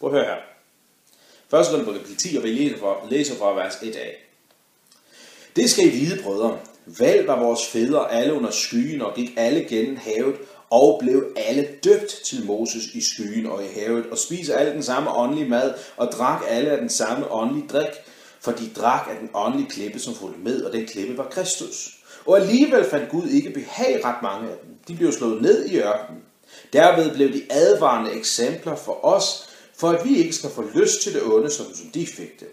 Prøv 0.00 0.14
at 0.14 0.16
høre 0.16 0.34
her. 0.34 0.53
1. 1.54 1.66
Korintherbrev 1.66 1.98
kapitel 1.98 2.16
10, 2.16 2.36
og 2.36 2.42
vi 2.42 2.48
læser 2.48 2.78
fra, 2.78 2.94
læser 3.10 3.34
fra 3.34 3.54
vers 3.54 3.74
1 3.82 3.96
af. 3.96 4.16
Det 5.56 5.70
skal 5.70 5.86
I 5.86 5.90
vide, 5.90 6.22
brødre. 6.22 6.58
Valg 6.86 7.26
var 7.26 7.38
vores 7.38 7.66
fædre 7.66 8.12
alle 8.12 8.34
under 8.34 8.50
skyen 8.50 9.02
og 9.02 9.14
gik 9.14 9.30
alle 9.36 9.64
gennem 9.64 9.96
havet 9.96 10.34
og 10.70 11.00
blev 11.02 11.32
alle 11.36 11.68
døbt 11.84 12.10
til 12.24 12.46
Moses 12.46 12.84
i 12.94 13.00
skyen 13.00 13.46
og 13.46 13.64
i 13.64 13.66
havet, 13.80 14.06
og 14.06 14.18
spiste 14.18 14.54
alle 14.54 14.72
den 14.72 14.82
samme 14.82 15.10
åndelige 15.10 15.48
mad, 15.48 15.74
og 15.96 16.06
drak 16.12 16.42
alle 16.48 16.70
af 16.70 16.78
den 16.78 16.88
samme 16.88 17.32
åndelige 17.32 17.68
drik, 17.68 17.90
for 18.40 18.52
de 18.52 18.70
drak 18.76 19.08
af 19.10 19.16
den 19.20 19.30
åndelige 19.34 19.70
klippe, 19.70 19.98
som 19.98 20.14
fulgte 20.14 20.40
med, 20.40 20.62
og 20.62 20.72
den 20.72 20.86
klippe 20.86 21.18
var 21.18 21.28
Kristus. 21.30 21.98
Og 22.26 22.40
alligevel 22.40 22.84
fandt 22.90 23.10
Gud 23.10 23.28
ikke 23.28 23.50
behag 23.50 24.04
ret 24.04 24.22
mange 24.22 24.50
af 24.50 24.56
dem. 24.62 24.70
De 24.88 24.94
blev 24.94 25.12
slået 25.12 25.42
ned 25.42 25.66
i 25.66 25.78
ørkenen. 25.78 26.22
Derved 26.72 27.14
blev 27.14 27.32
de 27.32 27.42
advarende 27.50 28.12
eksempler 28.12 28.76
for 28.76 29.04
os, 29.04 29.53
for 29.76 29.88
at 29.88 30.08
vi 30.08 30.16
ikke 30.16 30.32
skal 30.32 30.50
få 30.50 30.64
lyst 30.74 31.02
til 31.02 31.14
det 31.14 31.22
onde, 31.22 31.50
som 31.50 31.66
de 31.94 32.06
fik 32.06 32.40
det 32.40 32.48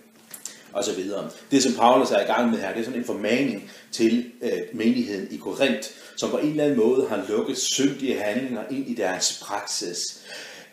og 0.73 0.83
så 0.83 0.93
videre. 0.93 1.29
Det, 1.51 1.63
som 1.63 1.73
Paulus 1.73 2.11
er 2.11 2.21
i 2.21 2.25
gang 2.25 2.51
med 2.51 2.59
her, 2.59 2.73
det 2.73 2.79
er 2.79 2.83
sådan 2.83 2.99
en 2.99 3.05
formaning 3.05 3.71
til 3.91 4.31
øh, 4.41 4.51
menigheden 4.73 5.27
i 5.31 5.37
Korinth, 5.37 5.89
som 6.15 6.29
på 6.29 6.37
en 6.37 6.49
eller 6.49 6.63
anden 6.63 6.79
måde 6.79 7.07
har 7.09 7.25
lukket 7.29 7.57
syndige 7.57 8.21
handlinger 8.21 8.63
ind 8.71 8.87
i 8.87 8.93
deres 8.93 9.43
praksis. 9.43 10.21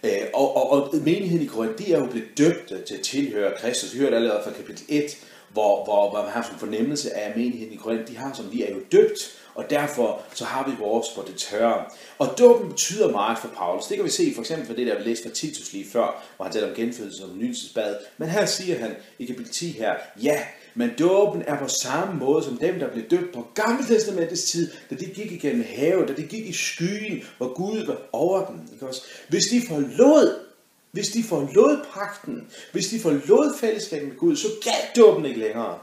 Øh, 0.05 0.23
og, 0.35 0.57
og, 0.57 0.71
og 0.71 0.97
menigheden 0.97 1.45
i 1.45 1.47
Korinth, 1.47 1.79
de 1.79 1.93
er 1.93 1.99
jo 1.99 2.07
blevet 2.07 2.39
døbte 2.39 2.85
til 2.87 2.95
at 2.95 3.01
tilhøre 3.01 3.53
Kristus. 3.61 3.95
Vi 3.95 3.99
hørte 3.99 4.17
allerede 4.17 4.41
fra 4.45 4.53
kapitel 4.53 4.85
1, 4.89 5.19
hvor, 5.53 5.85
hvor, 5.85 6.11
hvor 6.11 6.23
man 6.23 6.33
har 6.33 6.43
sådan 6.43 6.55
en 6.55 6.61
fornemmelse 6.61 7.17
af, 7.17 7.31
at 7.31 7.37
menigheden 7.37 7.73
i 7.73 7.77
Korinth, 7.77 8.11
de 8.11 8.17
har 8.17 8.35
som 8.35 8.47
de 8.47 8.65
er 8.65 8.75
jo 8.75 8.81
døbt, 8.93 9.39
og 9.59 9.71
derfor 9.71 10.23
så 10.35 10.45
har 10.45 10.71
vi 10.71 10.77
vores 10.79 11.09
på 11.17 11.25
det 11.27 11.37
tørre. 11.37 11.85
Og 12.19 12.35
dåben 12.39 12.69
betyder 12.69 13.11
meget 13.11 13.39
for 13.39 13.49
Paulus. 13.49 13.87
Det 13.87 13.97
kan 13.97 14.05
vi 14.05 14.11
se 14.11 14.33
for 14.35 14.43
eksempel 14.43 14.67
for 14.67 14.75
det, 14.75 14.87
der 14.87 14.99
vi 14.99 15.05
læste 15.05 15.29
fra 15.29 15.35
Titus 15.35 15.73
lige 15.73 15.87
før, 15.93 16.25
hvor 16.37 16.45
han 16.45 16.53
taler 16.53 16.69
om 16.69 16.75
genfødelse 16.75 17.25
og 17.25 17.31
nydelsesbad. 17.37 17.97
Men 18.19 18.29
her 18.29 18.47
siger 18.47 18.79
han 18.79 18.95
i 19.19 19.27
kapitel 19.27 19.53
10 19.53 19.71
her, 19.71 19.95
ja, 20.23 20.43
men 20.75 20.91
dåben 20.99 21.43
er 21.47 21.59
på 21.59 21.69
samme 21.69 22.19
måde 22.19 22.45
som 22.45 22.57
dem, 22.57 22.79
der 22.79 22.91
blev 22.93 23.05
døbt 23.05 23.35
på 23.35 23.47
Gamle 23.55 23.87
Testamentets 23.87 24.45
tid, 24.45 24.71
da 24.91 24.95
de 24.95 25.05
gik 25.05 25.33
igennem 25.33 25.65
havet, 25.77 26.09
da 26.09 26.15
de 26.15 26.23
gik 26.23 26.47
i 26.47 26.53
skyen, 26.53 27.23
hvor 27.39 27.55
Gud 27.55 27.87
var 27.87 27.99
over 28.13 28.47
dem. 28.47 28.61
Ikke 28.73 28.87
også? 28.87 29.03
Hvis 29.29 29.45
de 29.45 29.63
forlod 29.69 30.49
hvis 30.91 31.09
de 31.09 31.23
forlod 31.23 31.85
pakten, 31.95 32.47
hvis 32.73 32.89
de 32.89 33.01
forlod 33.01 33.59
fællesskabet 33.61 34.09
med 34.09 34.17
Gud, 34.17 34.37
så 34.37 34.49
galt 34.65 34.97
dåben 34.97 35.25
ikke 35.25 35.41
længere 35.41 35.79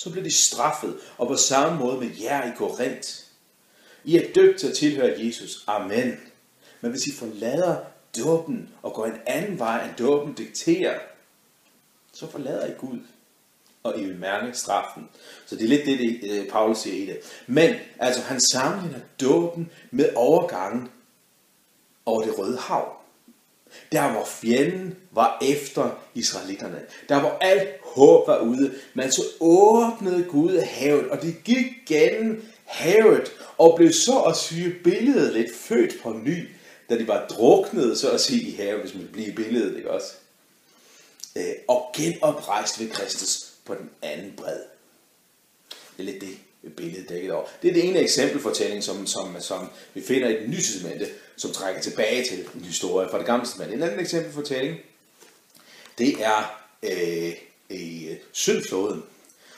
så 0.00 0.10
bliver 0.10 0.24
de 0.24 0.34
straffet, 0.34 0.98
og 1.18 1.26
på 1.26 1.36
samme 1.36 1.78
måde 1.78 2.00
med 2.00 2.10
jer 2.20 2.52
i 2.52 2.56
Korinth. 2.56 3.08
I 4.04 4.16
er 4.16 4.32
døbt 4.34 4.60
til 4.60 4.66
at 4.66 4.76
tilhøre 4.76 5.14
Jesus. 5.18 5.64
Amen. 5.66 6.20
Men 6.80 6.90
hvis 6.90 7.06
I 7.06 7.12
forlader 7.12 7.76
dåben 8.18 8.68
og 8.82 8.94
går 8.94 9.06
en 9.06 9.20
anden 9.26 9.58
vej, 9.58 9.84
end 9.84 9.96
dåben 9.96 10.34
dikterer, 10.34 10.98
så 12.12 12.30
forlader 12.30 12.66
I 12.66 12.72
Gud, 12.78 12.98
og 13.82 13.98
I 13.98 14.04
vil 14.04 14.18
mærke 14.18 14.58
straffen. 14.58 15.08
Så 15.46 15.56
det 15.56 15.64
er 15.64 15.68
lidt 15.68 15.86
det, 15.86 15.98
det 15.98 16.30
øh, 16.30 16.48
Paulus 16.48 16.78
siger 16.78 17.02
i 17.02 17.06
det. 17.06 17.18
Men 17.46 17.74
altså, 17.98 18.22
han 18.22 18.40
sammenligner 18.40 19.00
dåben 19.20 19.70
med 19.90 20.08
overgangen 20.16 20.88
over 22.06 22.22
det 22.22 22.38
røde 22.38 22.58
hav. 22.58 22.99
Der 23.92 24.12
hvor 24.12 24.24
fjenden 24.24 24.96
var 25.12 25.38
efter 25.42 25.90
israelitterne. 26.14 26.80
Der 27.08 27.20
hvor 27.20 27.38
alt 27.40 27.68
håb 27.82 28.28
var 28.28 28.38
ude. 28.38 28.74
Men 28.94 29.12
så 29.12 29.22
åbnede 29.40 30.24
Gud 30.24 30.58
havet, 30.58 31.08
og 31.08 31.22
de 31.22 31.32
gik 31.44 31.66
gennem 31.86 32.44
havet, 32.64 33.32
og 33.58 33.76
blev 33.76 33.92
så 33.92 34.18
at 34.20 34.36
sige 34.36 34.74
billedet 34.84 35.32
lidt 35.32 35.56
født 35.56 36.02
på 36.02 36.12
ny, 36.12 36.48
da 36.90 36.98
de 36.98 37.08
var 37.08 37.26
druknet, 37.26 37.98
så 37.98 38.10
at 38.10 38.20
sige, 38.20 38.42
i 38.42 38.56
havet, 38.56 38.80
hvis 38.80 38.94
man 38.94 39.08
bliver 39.12 39.34
billedet, 39.34 39.76
ikke 39.76 39.90
også? 39.90 40.12
Øh, 41.36 41.52
og 41.68 41.92
genoprejst 41.96 42.80
ved 42.80 42.90
Kristus 42.90 43.46
på 43.64 43.74
den 43.74 43.90
anden 44.02 44.32
bred. 44.36 44.60
Det 45.96 46.08
er 46.08 46.12
lidt 46.12 46.20
det 46.20 46.38
billede 46.76 47.06
dækket 47.08 47.32
over. 47.32 47.46
Det 47.62 47.70
er 47.70 47.74
det 47.74 47.88
ene 47.88 47.98
eksempelfortælling, 47.98 48.84
som, 48.84 49.06
som, 49.06 49.36
som 49.40 49.70
vi 49.94 50.02
finder 50.02 50.28
i 50.28 50.42
den 50.42 50.50
nye 50.50 50.56
testamente, 50.56 51.08
som 51.36 51.52
trækker 51.52 51.80
tilbage 51.80 52.24
til 52.24 52.46
en 52.54 52.64
historie 52.64 53.08
fra 53.10 53.18
det 53.18 53.26
gamle 53.26 53.46
testamente. 53.46 53.74
En 53.74 53.82
anden 53.82 54.00
eksempelfortælling, 54.00 54.76
det 55.98 56.24
er 56.24 56.60
øh, 56.82 57.32
i 57.70 58.08
øh, 58.48 59.02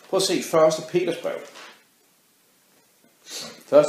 Prøv 0.09 0.16
at 0.16 0.23
se 0.23 0.35
1. 0.35 0.44
Peters 0.90 1.16
brev. 1.16 1.38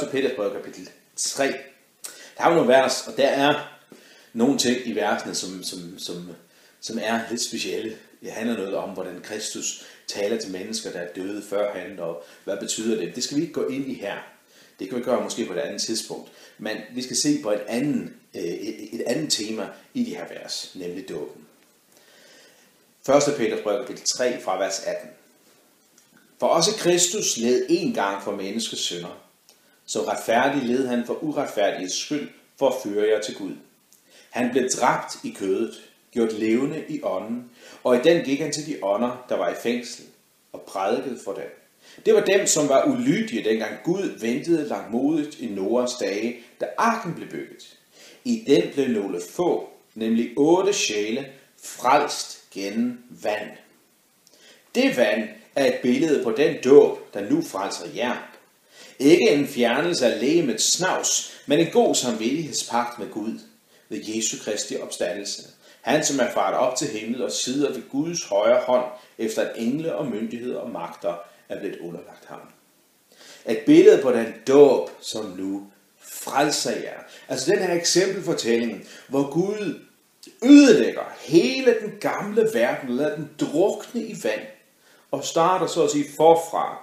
1. 0.02 0.08
Peters 0.10 0.32
brev, 0.36 0.52
kapitel 0.52 0.88
3. 1.16 1.46
Der 1.46 2.44
er 2.44 2.48
jo 2.48 2.54
nogle 2.54 2.72
vers, 2.72 3.06
og 3.06 3.16
der 3.16 3.28
er 3.28 3.78
nogle 4.32 4.58
ting 4.58 4.86
i 4.86 4.92
versene, 4.92 5.34
som, 5.34 5.62
som, 5.62 5.98
som, 5.98 6.30
som 6.80 6.98
er 7.02 7.20
lidt 7.30 7.42
specielle. 7.42 7.96
Det 8.22 8.32
handler 8.32 8.56
noget 8.56 8.74
om, 8.74 8.90
hvordan 8.90 9.20
Kristus 9.22 9.84
taler 10.06 10.40
til 10.40 10.52
mennesker, 10.52 10.92
der 10.92 10.98
er 10.98 11.12
døde 11.12 11.42
før 11.42 11.72
han, 11.72 11.98
og 11.98 12.24
hvad 12.44 12.56
betyder 12.56 13.00
det? 13.00 13.14
Det 13.14 13.24
skal 13.24 13.36
vi 13.36 13.42
ikke 13.42 13.54
gå 13.54 13.68
ind 13.68 13.90
i 13.90 13.94
her. 13.94 14.16
Det 14.78 14.88
kan 14.88 14.98
vi 14.98 15.02
gøre 15.02 15.22
måske 15.22 15.46
på 15.46 15.52
et 15.52 15.58
andet 15.58 15.82
tidspunkt. 15.82 16.32
Men 16.58 16.76
vi 16.94 17.02
skal 17.02 17.16
se 17.16 17.42
på 17.42 17.50
et 17.50 17.62
andet, 17.68 18.12
øh, 18.34 18.42
et 18.42 19.02
andet 19.06 19.32
tema 19.32 19.68
i 19.94 20.04
de 20.04 20.16
her 20.16 20.28
vers, 20.28 20.72
nemlig 20.74 21.08
dåben. 21.08 21.46
1. 23.08 23.34
Peter 23.36 23.62
brev 23.62 23.86
kapitel 23.86 24.04
3 24.04 24.40
fra 24.40 24.58
vers 24.58 24.80
18. 24.86 25.10
For 26.40 26.46
også 26.46 26.70
Kristus 26.78 27.36
led 27.36 27.66
en 27.68 27.94
gang 27.94 28.22
for 28.22 28.32
menneskets 28.32 28.82
synder. 28.82 29.20
Så 29.86 30.08
retfærdig 30.08 30.62
led 30.62 30.86
han 30.86 31.06
for 31.06 31.24
uretfærdiges 31.24 31.92
skyld 31.92 32.30
for 32.58 32.68
at 32.68 32.74
føre 32.82 33.08
jer 33.08 33.20
til 33.20 33.34
Gud. 33.34 33.52
Han 34.30 34.50
blev 34.50 34.68
dræbt 34.68 35.16
i 35.24 35.30
kødet, 35.30 35.80
gjort 36.14 36.32
levende 36.32 36.84
i 36.88 37.00
ånden, 37.02 37.50
og 37.84 37.96
i 37.96 37.98
den 38.04 38.24
gik 38.24 38.40
han 38.40 38.52
til 38.52 38.66
de 38.66 38.78
ånder, 38.82 39.24
der 39.28 39.36
var 39.36 39.50
i 39.50 39.54
fængsel, 39.62 40.04
og 40.52 40.60
prædikede 40.60 41.18
for 41.24 41.32
dem. 41.32 41.60
Det 42.06 42.14
var 42.14 42.20
dem, 42.20 42.46
som 42.46 42.68
var 42.68 42.84
ulydige, 42.84 43.44
dengang 43.44 43.74
Gud 43.84 44.18
ventede 44.20 44.68
langmodigt 44.68 45.40
i 45.40 45.46
Noras 45.46 45.94
dage, 46.00 46.36
da 46.60 46.66
arken 46.76 47.14
blev 47.14 47.28
bygget. 47.28 47.76
I 48.24 48.44
den 48.46 48.62
blev 48.74 48.88
nogle 48.88 49.20
få, 49.30 49.70
nemlig 49.94 50.32
otte 50.36 50.72
sjæle, 50.72 51.26
frelst 51.62 52.42
gennem 52.50 52.98
vand. 53.22 53.50
Det 54.74 54.96
vand 54.96 55.28
er 55.54 55.66
et 55.66 55.78
billede 55.82 56.24
på 56.24 56.30
den 56.30 56.56
dåb, 56.64 57.14
der 57.14 57.30
nu 57.30 57.42
frelser 57.42 57.86
jer. 57.96 58.16
Ikke 58.98 59.30
en 59.30 59.46
fjernelse 59.46 60.06
af 60.06 60.20
lægemets 60.20 60.72
snavs, 60.72 61.32
men 61.46 61.58
en 61.58 61.70
god 61.70 61.94
samvittighedspagt 61.94 62.98
med 62.98 63.10
Gud 63.10 63.38
ved 63.88 64.00
Jesu 64.04 64.36
Kristi 64.44 64.76
opstandelse. 64.76 65.42
Han, 65.84 66.04
som 66.04 66.20
er 66.20 66.30
faret 66.30 66.54
op 66.54 66.76
til 66.76 66.88
himmel 66.88 67.24
og 67.24 67.32
sidder 67.32 67.72
ved 67.72 67.82
Guds 67.90 68.24
højre 68.24 68.60
hånd, 68.60 68.84
efter 69.18 69.42
at 69.42 69.52
engle 69.56 69.94
og 69.94 70.06
myndigheder 70.06 70.58
og 70.58 70.70
magter 70.70 71.14
er 71.48 71.58
blevet 71.58 71.78
underlagt 71.78 72.24
ham. 72.26 72.40
Et 73.48 73.58
billede 73.66 74.02
på 74.02 74.12
den 74.12 74.34
dåb, 74.48 74.90
som 75.00 75.24
nu 75.24 75.66
frelser 75.98 76.76
jer. 76.76 76.98
Altså 77.28 77.50
den 77.50 77.58
her 77.58 77.74
eksempelfortælling, 77.74 78.88
hvor 79.08 79.30
Gud 79.30 79.80
ødelægger 80.42 81.16
hele 81.20 81.76
den 81.80 81.92
gamle 82.00 82.48
verden, 82.54 82.96
lader 82.96 83.16
den 83.16 83.30
drukne 83.40 84.02
i 84.02 84.16
vand, 84.22 84.46
og 85.10 85.24
starter 85.24 85.66
så 85.66 85.84
at 85.84 85.90
sige 85.90 86.06
forfra 86.16 86.78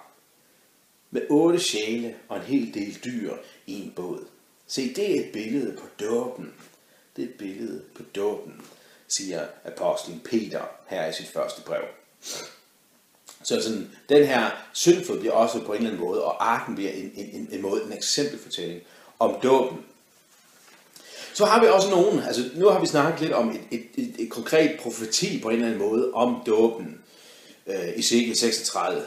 med 1.11 1.21
otte 1.29 1.59
sjæle 1.59 2.15
og 2.29 2.37
en 2.37 2.43
hel 2.43 2.73
del 2.73 2.99
dyr 3.05 3.33
i 3.65 3.81
en 3.81 3.93
båd. 3.95 4.25
Se, 4.67 4.93
det 4.93 5.15
er 5.15 5.25
et 5.25 5.31
billede 5.31 5.77
på 5.77 6.05
dåben. 6.05 6.53
Det 7.15 7.23
er 7.23 7.27
et 7.27 7.33
billede 7.33 7.81
på 7.95 8.03
dåben, 8.15 8.61
siger 9.11 9.45
apostlen 9.65 10.21
Peter 10.29 10.61
her 10.87 11.07
i 11.07 11.13
sit 11.13 11.27
første 11.27 11.61
brev. 11.61 11.83
Så 13.43 13.61
sådan, 13.61 13.89
den 14.09 14.27
her 14.27 14.49
syndflod 14.73 15.19
bliver 15.19 15.33
også 15.33 15.59
på 15.59 15.71
en 15.71 15.77
eller 15.77 15.89
anden 15.89 16.05
måde, 16.07 16.23
og 16.23 16.51
arken 16.53 16.75
bliver 16.75 16.91
en, 16.91 17.11
en, 17.15 17.29
en, 17.33 17.49
en 17.51 17.61
måde, 17.61 17.83
en 17.83 17.93
eksempelfortælling 17.93 18.81
om 19.19 19.35
dåben. 19.43 19.85
Så 21.33 21.45
har 21.45 21.61
vi 21.61 21.67
også 21.67 21.89
nogen, 21.89 22.19
altså 22.19 22.49
nu 22.55 22.69
har 22.69 22.79
vi 22.79 22.87
snakket 22.87 23.21
lidt 23.21 23.33
om 23.33 23.49
et, 23.49 23.61
et, 23.71 23.85
et, 23.95 24.15
et 24.19 24.29
konkret 24.29 24.79
profeti 24.79 25.41
på 25.41 25.49
en 25.49 25.55
eller 25.55 25.67
anden 25.67 25.81
måde 25.81 26.11
om 26.13 26.43
dåben 26.45 27.01
øh, 27.67 27.87
i 27.87 27.99
Ezekiel 27.99 28.37
36. 28.37 29.01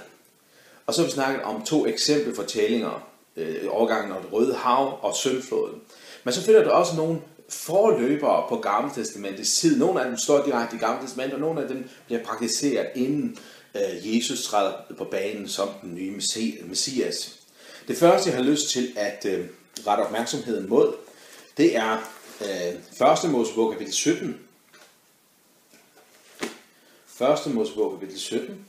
Og 0.87 0.95
så 0.95 1.01
har 1.01 1.07
vi 1.07 1.13
snakket 1.13 1.43
om 1.43 1.65
to 1.65 1.87
eksempelfortællinger, 1.87 3.09
øh, 3.37 3.65
overgangen 3.69 4.13
over 4.13 4.23
det 4.23 4.33
røde 4.33 4.55
hav 4.55 4.99
og 5.03 5.15
syndfloden. 5.15 5.81
Men 6.25 6.35
så 6.35 6.43
finder 6.43 6.65
du 6.65 6.71
også 6.71 6.97
nogle 6.97 7.21
forløbere 7.49 8.47
på 8.49 8.57
Gamle 8.57 8.91
Testamentets 8.95 9.59
tid. 9.59 9.79
Nogle 9.79 10.01
af 10.01 10.07
dem 10.07 10.19
står 10.19 10.45
direkte 10.45 10.77
i 10.77 10.79
Gamle 10.79 11.03
Testament, 11.03 11.33
og 11.33 11.41
nogle 11.41 11.63
af 11.63 11.69
dem 11.69 11.89
bliver 12.07 12.25
praktiseret 12.25 12.87
inden 12.95 13.39
øh, 13.75 14.17
Jesus 14.17 14.47
træder 14.47 14.73
på 14.99 15.05
banen 15.05 15.49
som 15.49 15.69
den 15.83 15.95
nye 15.95 16.21
Messias. 16.69 17.39
Det 17.89 17.97
første, 17.97 18.31
jeg 18.31 18.39
har 18.39 18.45
lyst 18.45 18.71
til 18.71 18.93
at 18.97 19.27
øh, 19.29 19.47
rette 19.87 20.03
opmærksomheden 20.03 20.69
mod, 20.69 20.95
det 21.57 21.77
er 21.77 21.99
øh, 22.41 23.25
1. 23.25 23.31
Mosebog 23.31 23.73
kapitel 23.73 23.95
17. 23.95 24.41
1. 27.47 27.55
Mosebog 27.55 27.93
kapitel 28.01 28.21
17. 28.21 28.67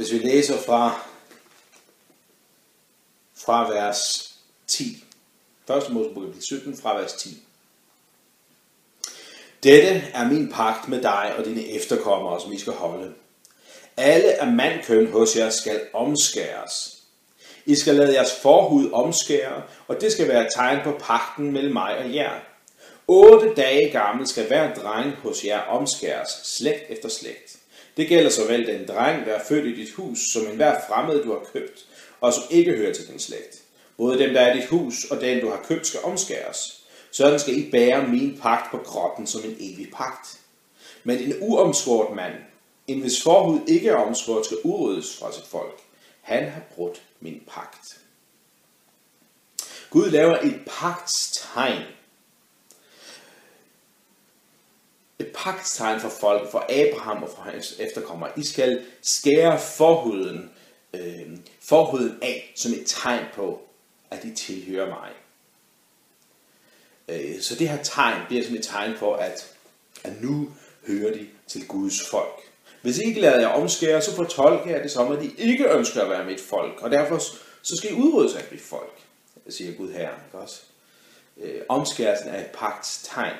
Hvis 0.00 0.12
vi 0.12 0.18
læser 0.18 0.58
fra, 0.58 1.00
fra 3.36 3.72
vers 3.72 4.32
10. 4.66 5.04
1. 5.76 5.90
Mosebog 5.90 6.22
kapitel 6.22 6.42
17 6.42 6.76
fra 6.76 6.96
vers 6.98 7.12
10. 7.12 7.42
Dette 9.62 9.88
er 9.88 10.28
min 10.28 10.52
pagt 10.52 10.88
med 10.88 11.02
dig 11.02 11.34
og 11.38 11.44
dine 11.44 11.66
efterkommere, 11.68 12.40
som 12.40 12.52
I 12.52 12.58
skal 12.58 12.72
holde. 12.72 13.14
Alle 13.96 14.42
af 14.42 14.52
mandkøn 14.52 15.12
hos 15.12 15.36
jer 15.36 15.50
skal 15.50 15.80
omskæres. 15.92 17.02
I 17.66 17.74
skal 17.74 17.94
lade 17.94 18.14
jeres 18.14 18.32
forhud 18.42 18.90
omskære, 18.92 19.62
og 19.88 20.00
det 20.00 20.12
skal 20.12 20.28
være 20.28 20.46
et 20.46 20.52
tegn 20.54 20.80
på 20.84 20.98
pagten 21.00 21.52
mellem 21.52 21.72
mig 21.72 21.98
og 21.98 22.14
jer. 22.14 22.40
Otte 23.08 23.54
dage 23.54 23.90
gammel 23.90 24.26
skal 24.26 24.46
hver 24.46 24.74
dreng 24.74 25.14
hos 25.14 25.44
jer 25.44 25.60
omskæres, 25.60 26.30
slægt 26.44 26.84
efter 26.88 27.08
slægt. 27.08 27.59
Det 27.96 28.08
gælder 28.08 28.30
såvel 28.30 28.66
den 28.66 28.88
dreng, 28.88 29.26
der 29.26 29.32
er 29.32 29.44
født 29.48 29.66
i 29.66 29.74
dit 29.74 29.92
hus, 29.92 30.18
som 30.32 30.46
enhver 30.46 30.80
fremmed, 30.88 31.24
du 31.24 31.32
har 31.32 31.46
købt, 31.52 31.86
og 32.20 32.32
som 32.32 32.42
ikke 32.50 32.76
hører 32.76 32.92
til 32.92 33.08
din 33.08 33.18
slægt. 33.18 33.62
Både 33.96 34.18
dem, 34.18 34.32
der 34.32 34.40
er 34.40 34.54
i 34.54 34.60
dit 34.60 34.68
hus, 34.68 35.04
og 35.04 35.20
den, 35.20 35.40
du 35.40 35.48
har 35.48 35.64
købt, 35.68 35.86
skal 35.86 36.00
omskæres. 36.04 36.84
Sådan 37.10 37.38
skal 37.38 37.58
I 37.58 37.70
bære 37.70 38.08
min 38.08 38.38
pagt 38.42 38.70
på 38.70 38.78
kroppen 38.78 39.26
som 39.26 39.44
en 39.44 39.56
evig 39.60 39.90
pagt. 39.92 40.40
Men 41.04 41.18
en 41.18 41.34
uomskåret 41.40 42.16
mand, 42.16 42.34
en 42.86 43.00
hvis 43.00 43.22
forhud 43.22 43.60
ikke 43.68 43.88
er 43.88 43.94
omskåret, 43.94 44.46
skal 44.46 44.58
udryddes 44.64 45.16
fra 45.16 45.32
sit 45.32 45.46
folk. 45.46 45.80
Han 46.20 46.50
har 46.50 46.62
brudt 46.74 47.02
min 47.20 47.42
pagt. 47.48 48.00
Gud 49.90 50.10
laver 50.10 50.38
et 50.38 50.60
pagtstegn. 50.66 51.82
Et 55.20 55.32
pagtstegn 55.34 56.00
for 56.00 56.08
folk, 56.08 56.50
for 56.50 56.66
Abraham 56.68 57.22
og 57.22 57.28
for 57.36 57.42
hans 57.42 57.76
efterkommere. 57.78 58.30
I 58.36 58.44
skal 58.44 58.84
skære 59.02 59.58
forhuden, 59.58 60.50
øh, 60.94 61.36
forhuden 61.60 62.18
af 62.22 62.52
som 62.56 62.72
et 62.72 62.82
tegn 62.86 63.24
på, 63.34 63.60
at 64.10 64.22
de 64.22 64.34
tilhører 64.34 64.88
mig. 64.88 65.10
Øh, 67.08 67.40
så 67.40 67.54
det 67.54 67.68
her 67.68 67.82
tegn 67.82 68.26
bliver 68.28 68.44
som 68.44 68.54
et 68.54 68.62
tegn 68.62 68.94
på, 68.98 69.12
at, 69.12 69.54
at 70.04 70.22
nu 70.22 70.50
hører 70.86 71.12
de 71.12 71.26
til 71.46 71.66
Guds 71.66 72.08
folk. 72.10 72.40
Hvis 72.82 72.98
I 72.98 73.02
ikke 73.02 73.20
lader 73.20 73.40
jer 73.40 73.48
omskære, 73.48 74.02
så 74.02 74.16
fortolker 74.16 74.70
jeg 74.70 74.82
det 74.82 74.90
som, 74.90 75.12
at 75.12 75.24
I 75.24 75.34
ikke 75.38 75.68
ønsker 75.68 76.02
at 76.02 76.10
være 76.10 76.24
mit 76.24 76.40
folk, 76.40 76.82
og 76.82 76.90
derfor 76.90 77.18
så 77.62 77.76
skal 77.76 77.90
I 77.90 77.94
udryddes 77.94 78.34
af 78.34 78.44
mit 78.50 78.60
folk, 78.60 78.98
siger 79.48 79.76
Gud 79.76 79.92
her. 79.92 80.08
Ikke 80.26 80.38
også? 80.38 80.60
Øh, 81.40 81.60
omskærelsen 81.68 82.28
er 82.28 82.40
et 82.40 82.50
pagts 82.54 83.02
tegn. 83.02 83.36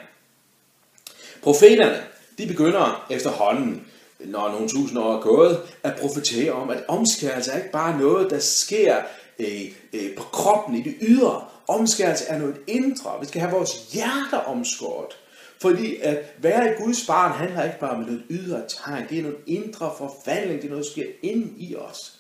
Profeterne, 1.43 2.03
de 2.39 2.47
begynder 2.47 3.07
efterhånden, 3.11 3.87
når 4.19 4.49
nogle 4.49 4.69
tusind 4.69 4.99
år 4.99 5.17
er 5.17 5.21
gået, 5.21 5.61
at 5.83 5.97
profetere 6.01 6.53
om, 6.53 6.71
at 6.71 6.83
omskærelse 6.89 7.51
er 7.51 7.57
ikke 7.57 7.71
bare 7.71 7.99
noget, 7.99 8.31
der 8.31 8.39
sker 8.39 8.97
øh, 9.39 9.73
øh, 9.93 10.17
på 10.17 10.23
kroppen 10.23 10.75
i 10.75 10.83
det 10.83 10.95
ydre, 11.01 11.45
Omskærelse 11.71 12.25
er 12.25 12.39
noget 12.39 12.61
indre. 12.67 13.21
Vi 13.21 13.27
skal 13.27 13.41
have 13.41 13.53
vores 13.53 13.71
hjerter 13.93 14.39
omskåret. 14.39 15.17
Fordi 15.61 15.97
at 15.97 16.35
være 16.39 16.71
i 16.71 16.83
Guds 16.83 17.07
barn 17.07 17.33
handler 17.33 17.65
ikke 17.65 17.81
bare 17.81 17.91
om 17.91 18.01
noget 18.01 18.23
ydre 18.31 18.63
tegn. 18.69 19.07
Det 19.09 19.19
er 19.19 19.23
noget 19.23 19.39
indre 19.47 19.95
forvandling. 19.99 20.63
Det 20.63 20.67
er 20.67 20.71
noget, 20.71 20.85
der 20.85 20.91
sker 20.91 21.07
ind 21.23 21.55
i 21.59 21.77
os. 21.77 22.19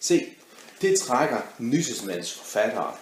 Se, 0.00 0.26
det 0.80 0.98
trækker 0.98 1.38
Nysesmands 1.58 2.32
forfattere, 2.34 2.92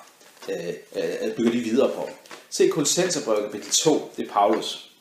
øh, 0.49 0.75
øh, 0.97 1.37
bygger 1.37 1.53
de 1.53 1.59
videre 1.59 1.91
på. 1.95 2.09
Se 2.51 2.69
Kolossenserbrevet 2.69 3.43
kapitel 3.43 3.71
2, 3.71 4.13
det 4.17 4.29
er 4.29 4.33
Paulus, 4.33 4.92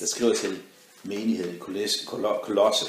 der 0.00 0.06
skriver 0.06 0.34
til 0.34 0.62
menigheden 1.02 1.54
i 1.54 1.58
Kolosse. 1.58 2.86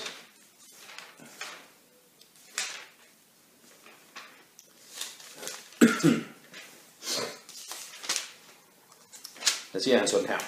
Der 9.74 9.80
siger 9.80 9.98
han 9.98 10.08
sådan 10.08 10.28
her. 10.28 10.40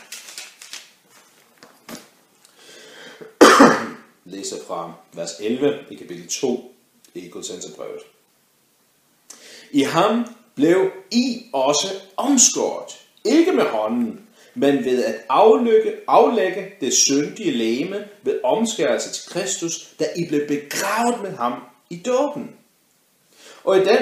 Læser 4.26 4.66
fra 4.68 4.94
vers 5.14 5.32
11 5.40 5.86
i 5.90 5.96
kapitel 5.96 6.28
2 6.30 6.76
i 7.14 7.28
Kolossenserbrevet. 7.28 8.02
I 9.72 9.82
ham 9.82 10.26
blev 10.56 10.92
I 11.12 11.50
også 11.54 11.88
omskåret, 12.18 13.08
ikke 13.24 13.52
med 13.52 13.66
hånden, 13.66 14.25
men 14.56 14.86
ved 14.86 15.04
at 15.04 15.16
aflægge, 15.30 15.94
aflægge 16.08 16.72
det 16.82 16.94
syndige 16.94 17.52
læme 17.52 18.08
ved 18.24 18.40
omskærelse 18.44 19.12
til 19.12 19.32
Kristus, 19.32 19.90
da 20.00 20.06
I 20.16 20.28
blev 20.28 20.48
begravet 20.48 21.22
med 21.22 21.32
ham 21.32 21.54
i 21.90 21.98
dåben. 21.98 22.56
Og 23.64 23.78
i 23.78 23.80
den 23.80 24.00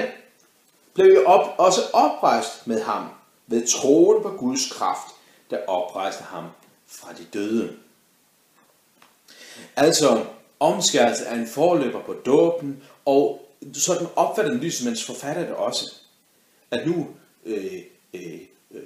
blev 0.93 1.13
I 1.13 1.17
op, 1.25 1.55
også 1.57 1.81
oprejst 1.93 2.67
med 2.67 2.81
ham 2.81 3.10
ved 3.48 3.67
troen 3.67 4.24
på 4.24 4.29
Guds 4.29 4.72
kraft, 4.72 5.07
der 5.50 5.57
oprejste 5.67 6.24
ham 6.24 6.43
fra 6.88 7.13
de 7.13 7.24
døde. 7.33 7.74
Altså, 9.75 10.25
omskærelse 10.60 11.25
er 11.25 11.36
en 11.36 11.48
forløber 11.48 12.01
på 12.01 12.13
dåben, 12.13 12.83
og 13.05 13.50
sådan 13.74 14.07
opfatter 14.15 14.51
den 14.51 14.62
lysmænds 14.62 15.05
forfatter 15.05 15.41
det 15.45 15.55
også. 15.55 15.95
At 16.72 16.88
nu 16.88 17.07
øh, 17.45 17.83
øh, 18.13 18.39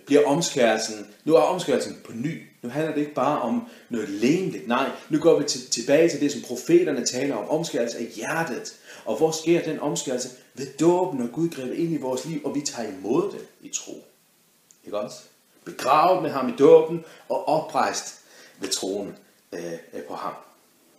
bliver 0.06 0.26
omskærelsen, 0.26 1.08
nu 1.26 1.36
er 1.36 1.42
omskærelsen 1.42 2.02
på 2.06 2.12
ny. 2.16 2.44
Nu 2.62 2.70
handler 2.70 2.94
det 2.94 3.02
ikke 3.02 3.14
bare 3.14 3.42
om 3.42 3.68
noget 3.90 4.10
lægeligt. 4.10 4.68
Nej, 4.68 4.90
nu 5.10 5.20
går 5.20 5.40
vi 5.40 5.46
til, 5.46 5.70
tilbage 5.70 6.10
til 6.10 6.22
det, 6.22 6.32
som 6.32 6.42
profeterne 6.42 7.06
taler 7.06 7.36
om. 7.36 7.50
Omskærelse 7.50 7.98
af 7.98 8.06
hjertet. 8.06 8.76
Og 9.06 9.18
hvor 9.18 9.32
sker 9.32 9.64
den 9.64 9.80
omskærelse? 9.80 10.30
Ved 10.54 10.68
dåben, 10.80 11.20
når 11.20 11.28
Gud 11.28 11.50
griber 11.50 11.76
ind 11.76 11.94
i 11.94 11.98
vores 11.98 12.26
liv, 12.26 12.42
og 12.46 12.56
vi 12.56 12.62
tager 12.62 12.90
imod 12.90 13.32
det 13.32 13.48
i 13.62 13.70
tro. 13.70 14.06
Ikke 14.86 15.00
også? 15.00 15.18
Begravet 15.66 16.24
med 16.24 16.32
ham 16.32 16.50
i 16.50 16.54
dåben, 16.60 17.06
og 17.30 17.48
oprejst 17.48 18.20
ved 18.60 18.70
troen 18.70 19.16
øh, 19.54 20.02
på 20.08 20.16
ham. 20.16 20.34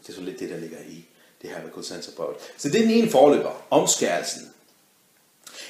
Det 0.02 0.08
er 0.08 0.12
så 0.12 0.20
lidt 0.20 0.40
det, 0.40 0.50
der 0.50 0.56
ligger 0.56 0.78
i 0.88 1.04
det 1.42 1.50
her 1.50 1.62
med 1.62 1.70
konsensusbrøvet. 1.70 2.36
Så 2.56 2.68
det 2.68 2.76
er 2.76 2.82
den 2.82 2.90
ene 2.90 3.10
forløber, 3.10 3.66
omskærelsen. 3.70 4.42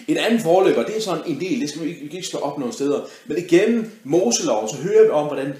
En 0.08 0.16
anden 0.16 0.40
forløber, 0.40 0.82
det 0.82 0.96
er 0.96 1.00
sådan 1.00 1.24
en 1.26 1.40
del, 1.40 1.60
det 1.60 1.68
skal 1.68 1.82
vi 1.82 1.88
ikke, 1.88 2.00
vi 2.00 2.06
kan 2.06 2.16
ikke 2.16 2.28
slå 2.28 2.38
op 2.38 2.58
nogen 2.58 2.72
steder, 2.72 3.06
men 3.26 3.38
igennem 3.38 3.90
Moselov, 4.04 4.68
så 4.68 4.76
hører 4.76 5.04
vi 5.04 5.10
om, 5.10 5.26
hvordan 5.26 5.54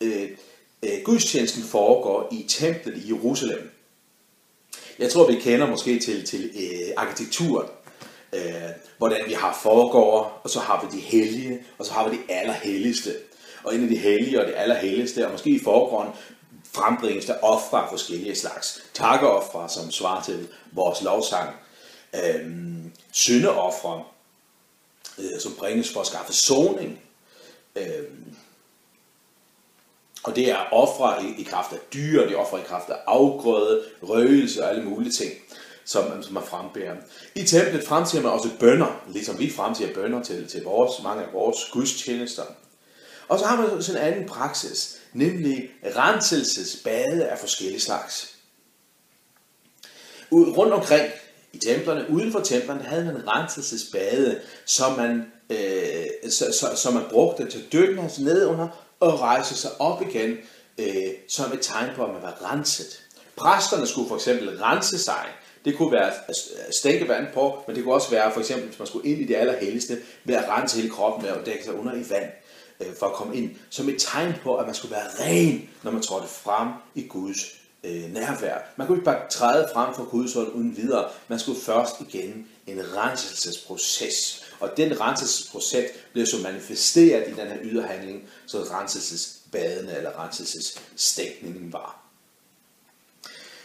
øh, 0.00 0.28
øh, 0.82 1.02
gudstjenesten 1.04 1.62
foregår 1.62 2.28
i 2.32 2.44
templet 2.48 2.96
i 3.04 3.08
Jerusalem. 3.08 3.70
Jeg 4.98 5.10
tror, 5.10 5.26
vi 5.26 5.34
kender 5.34 5.66
måske 5.66 5.98
til, 5.98 6.26
til 6.26 6.50
øh, 6.54 6.92
arkitekturen, 6.96 7.68
øh, 8.32 8.42
hvordan 8.98 9.20
vi 9.26 9.32
har 9.32 9.58
foregård, 9.62 10.40
og 10.44 10.50
så 10.50 10.60
har 10.60 10.86
vi 10.86 10.96
de 10.96 11.02
hellige, 11.02 11.60
og 11.78 11.86
så 11.86 11.92
har 11.92 12.08
vi 12.08 12.16
de 12.16 12.32
allerhelligste. 12.32 13.12
Og 13.64 13.74
en 13.74 13.82
af 13.82 13.88
de 13.88 13.96
hellige 13.96 14.40
og 14.40 14.46
det 14.46 14.54
allerhelligste, 14.56 15.26
og 15.26 15.32
måske 15.32 15.50
i 15.50 15.58
forgrunden, 15.64 16.14
frembringes 16.74 17.24
der 17.24 17.34
ofre 17.42 17.82
af 17.82 17.90
forskellige 17.90 18.36
slags. 18.36 18.82
Takkeoffre, 18.94 19.68
som 19.68 19.90
svarer 19.90 20.22
til 20.22 20.48
vores 20.72 21.02
lovsang. 21.02 21.50
Øh, 22.14 22.46
syndeoffre, 23.12 24.04
øh, 25.18 25.40
som 25.40 25.54
bringes 25.58 25.92
for 25.92 26.00
at 26.00 26.06
skaffe 26.06 26.32
soning. 26.32 27.00
Øh, 27.76 28.04
og 30.22 30.36
det 30.36 30.50
er 30.50 30.72
ofre 30.72 31.24
i, 31.24 31.40
i 31.40 31.42
kraft 31.42 31.72
af 31.72 31.78
dyr, 31.94 32.22
det 32.22 32.32
er 32.32 32.36
ofre 32.36 32.60
i 32.60 32.64
kraft 32.66 32.90
af 32.90 32.96
afgrøde, 33.06 33.84
røgelse 34.02 34.64
og 34.64 34.70
alle 34.70 34.84
mulige 34.84 35.12
ting, 35.12 35.32
som, 35.84 36.22
som 36.22 36.34
man 36.34 36.42
frembærer. 36.42 36.96
I 37.34 37.42
templet 37.42 37.84
fremsiger 37.84 38.22
man 38.22 38.32
også 38.32 38.48
bønder, 38.60 39.02
ligesom 39.08 39.38
vi 39.38 39.50
fremsiger 39.50 39.94
bønder 39.94 40.22
til, 40.22 40.48
til 40.48 40.62
vores, 40.62 41.02
mange 41.02 41.24
af 41.24 41.32
vores 41.32 41.58
gudstjenester. 41.72 42.42
Og 43.28 43.38
så 43.38 43.46
har 43.46 43.60
man 43.60 43.82
sådan 43.82 44.02
en 44.02 44.12
anden 44.12 44.28
praksis, 44.28 44.98
nemlig 45.12 45.70
renselsesbade 45.96 47.28
af 47.28 47.38
forskellige 47.38 47.80
slags. 47.80 48.36
Rundt 50.32 50.72
omkring 50.72 51.12
i 51.52 51.58
templerne, 51.58 52.10
uden 52.10 52.32
for 52.32 52.40
templerne, 52.40 52.82
havde 52.82 53.04
man 53.04 53.28
renselsesbade, 53.28 54.40
som 54.66 54.98
man, 54.98 55.24
øh, 55.50 56.30
så, 56.30 56.44
så, 56.60 56.66
som 56.76 56.94
man 56.94 57.02
brugte 57.10 57.50
til 57.50 57.58
at 57.58 57.72
dykke 57.72 58.10
ned 58.18 58.46
under 58.46 58.68
og 59.00 59.20
rejse 59.20 59.54
sig 59.54 59.70
op 59.78 60.02
igen, 60.02 60.36
øh, 60.78 61.12
som 61.28 61.52
et 61.52 61.60
tegn 61.60 61.90
på, 61.96 62.04
at 62.04 62.12
man 62.12 62.22
var 62.22 62.52
renset. 62.52 63.02
Præsterne 63.36 63.86
skulle 63.86 64.08
for 64.08 64.16
eksempel 64.16 64.58
rense 64.58 64.98
sig. 64.98 65.26
Det 65.64 65.76
kunne 65.76 65.92
være 65.92 66.12
at 66.28 66.74
stænke 66.74 67.08
vand 67.08 67.26
på, 67.34 67.64
men 67.66 67.76
det 67.76 67.84
kunne 67.84 67.94
også 67.94 68.10
være 68.10 68.32
for 68.32 68.40
eksempel, 68.40 68.66
hvis 68.66 68.78
man 68.78 68.88
skulle 68.88 69.08
ind 69.08 69.20
i 69.20 69.24
det 69.24 69.34
allerhelligste, 69.34 69.98
ved 70.24 70.34
at 70.34 70.48
rense 70.48 70.76
hele 70.76 70.90
kroppen 70.90 71.28
og 71.28 71.46
dække 71.46 71.64
sig 71.64 71.74
under 71.74 71.94
i 71.94 72.10
vand 72.10 72.30
øh, 72.80 72.94
for 72.98 73.06
at 73.06 73.12
komme 73.12 73.36
ind, 73.36 73.50
som 73.70 73.88
et 73.88 73.96
tegn 73.98 74.34
på, 74.42 74.56
at 74.56 74.66
man 74.66 74.74
skulle 74.74 74.94
være 74.94 75.26
ren, 75.26 75.70
når 75.82 75.90
man 75.90 76.02
trådte 76.02 76.28
frem 76.28 76.68
i 76.94 77.06
Guds 77.08 77.61
øh, 77.84 78.12
nærvær. 78.12 78.58
Man 78.76 78.86
kunne 78.86 78.96
ikke 78.96 79.04
bare 79.04 79.28
træde 79.30 79.68
frem 79.72 79.94
for 79.94 80.04
Guds 80.04 80.36
uden 80.36 80.76
videre. 80.76 81.10
Man 81.28 81.38
skulle 81.38 81.60
først 81.60 81.94
igennem 82.00 82.48
en 82.66 82.96
renselsesproces. 82.96 84.44
Og 84.60 84.76
den 84.76 85.00
renselsesproces 85.00 85.90
blev 86.12 86.26
så 86.26 86.36
manifesteret 86.42 87.28
i 87.28 87.30
den 87.30 87.48
her 87.48 87.58
yderhandling, 87.62 88.28
så 88.46 88.58
renselsesbadene 88.58 89.96
eller 89.96 90.24
renselsesstækningen 90.24 91.72
var. 91.72 92.02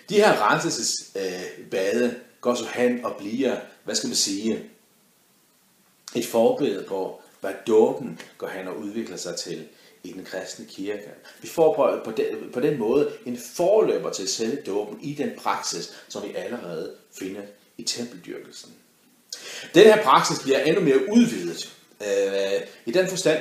De 0.10 0.16
her 0.16 0.52
renselsesbade 0.52 2.06
øh, 2.06 2.12
går 2.42 2.56
så 2.56 2.66
hen 2.74 3.06
og 3.06 3.16
bliver, 3.18 3.60
hvad 3.84 3.96
skal 3.96 4.08
man 4.08 4.16
sige, 4.16 4.70
et 6.16 6.26
forbillede 6.26 6.84
på, 6.84 7.22
hvad 7.40 7.54
dåben 7.68 8.20
går 8.38 8.48
hen 8.48 8.68
og 8.68 8.78
udvikler 8.78 9.18
sig 9.18 9.36
til 9.36 9.68
i 10.04 10.12
den 10.12 10.26
kristne 10.26 10.66
kirke. 10.66 11.10
Vi 11.42 11.48
får 11.48 11.76
på, 11.76 12.12
på, 12.12 12.18
den, 12.18 12.52
på 12.54 12.60
den 12.60 12.80
måde 12.80 13.12
en 13.26 13.38
forløber 13.56 14.12
til 14.12 14.28
selve 14.28 14.62
dåben 14.66 15.00
i 15.02 15.14
den 15.14 15.32
praksis, 15.38 15.94
som 16.08 16.24
vi 16.24 16.36
allerede 16.36 16.94
finder 17.20 17.42
i 17.78 17.84
tempeldyrkelsen. 17.84 18.74
Den 19.74 19.84
her 19.84 20.04
praksis 20.04 20.40
bliver 20.40 20.60
endnu 20.60 20.82
mere 20.82 21.10
udvidet 21.12 21.74
øh, 22.02 22.62
i 22.86 22.92
den 22.92 23.08
forstand, 23.08 23.40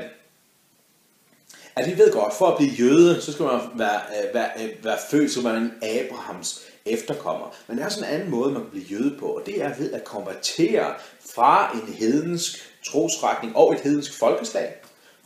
at 1.77 1.91
vi 1.91 1.99
ved 1.99 2.13
godt, 2.13 2.35
for 2.35 2.47
at 2.47 2.57
blive 2.57 2.73
jøde, 2.73 3.23
så 3.23 3.33
skal 3.33 3.45
man 3.45 3.61
være, 3.75 4.01
øh, 4.01 4.35
være, 4.35 4.51
øh, 4.63 4.85
være 4.85 4.99
født 5.11 5.33
som 5.33 5.47
en 5.47 5.73
Abrahams 5.83 6.63
efterkommer. 6.87 7.55
Men 7.67 7.79
der 7.79 7.85
er 7.85 7.89
sådan 7.89 8.09
en 8.09 8.15
anden 8.15 8.31
måde, 8.31 8.53
man 8.53 8.63
kan 8.63 8.71
blive 8.71 8.85
jøde 8.85 9.17
på, 9.19 9.27
og 9.27 9.43
det 9.47 9.63
er 9.63 9.75
ved 9.79 9.93
at 9.93 10.05
konvertere 10.05 10.95
fra 11.35 11.73
en 11.75 11.95
hedensk 11.95 12.73
trosretning 12.87 13.57
og 13.57 13.73
et 13.73 13.81
hedensk 13.81 14.19
folkeslag, 14.19 14.75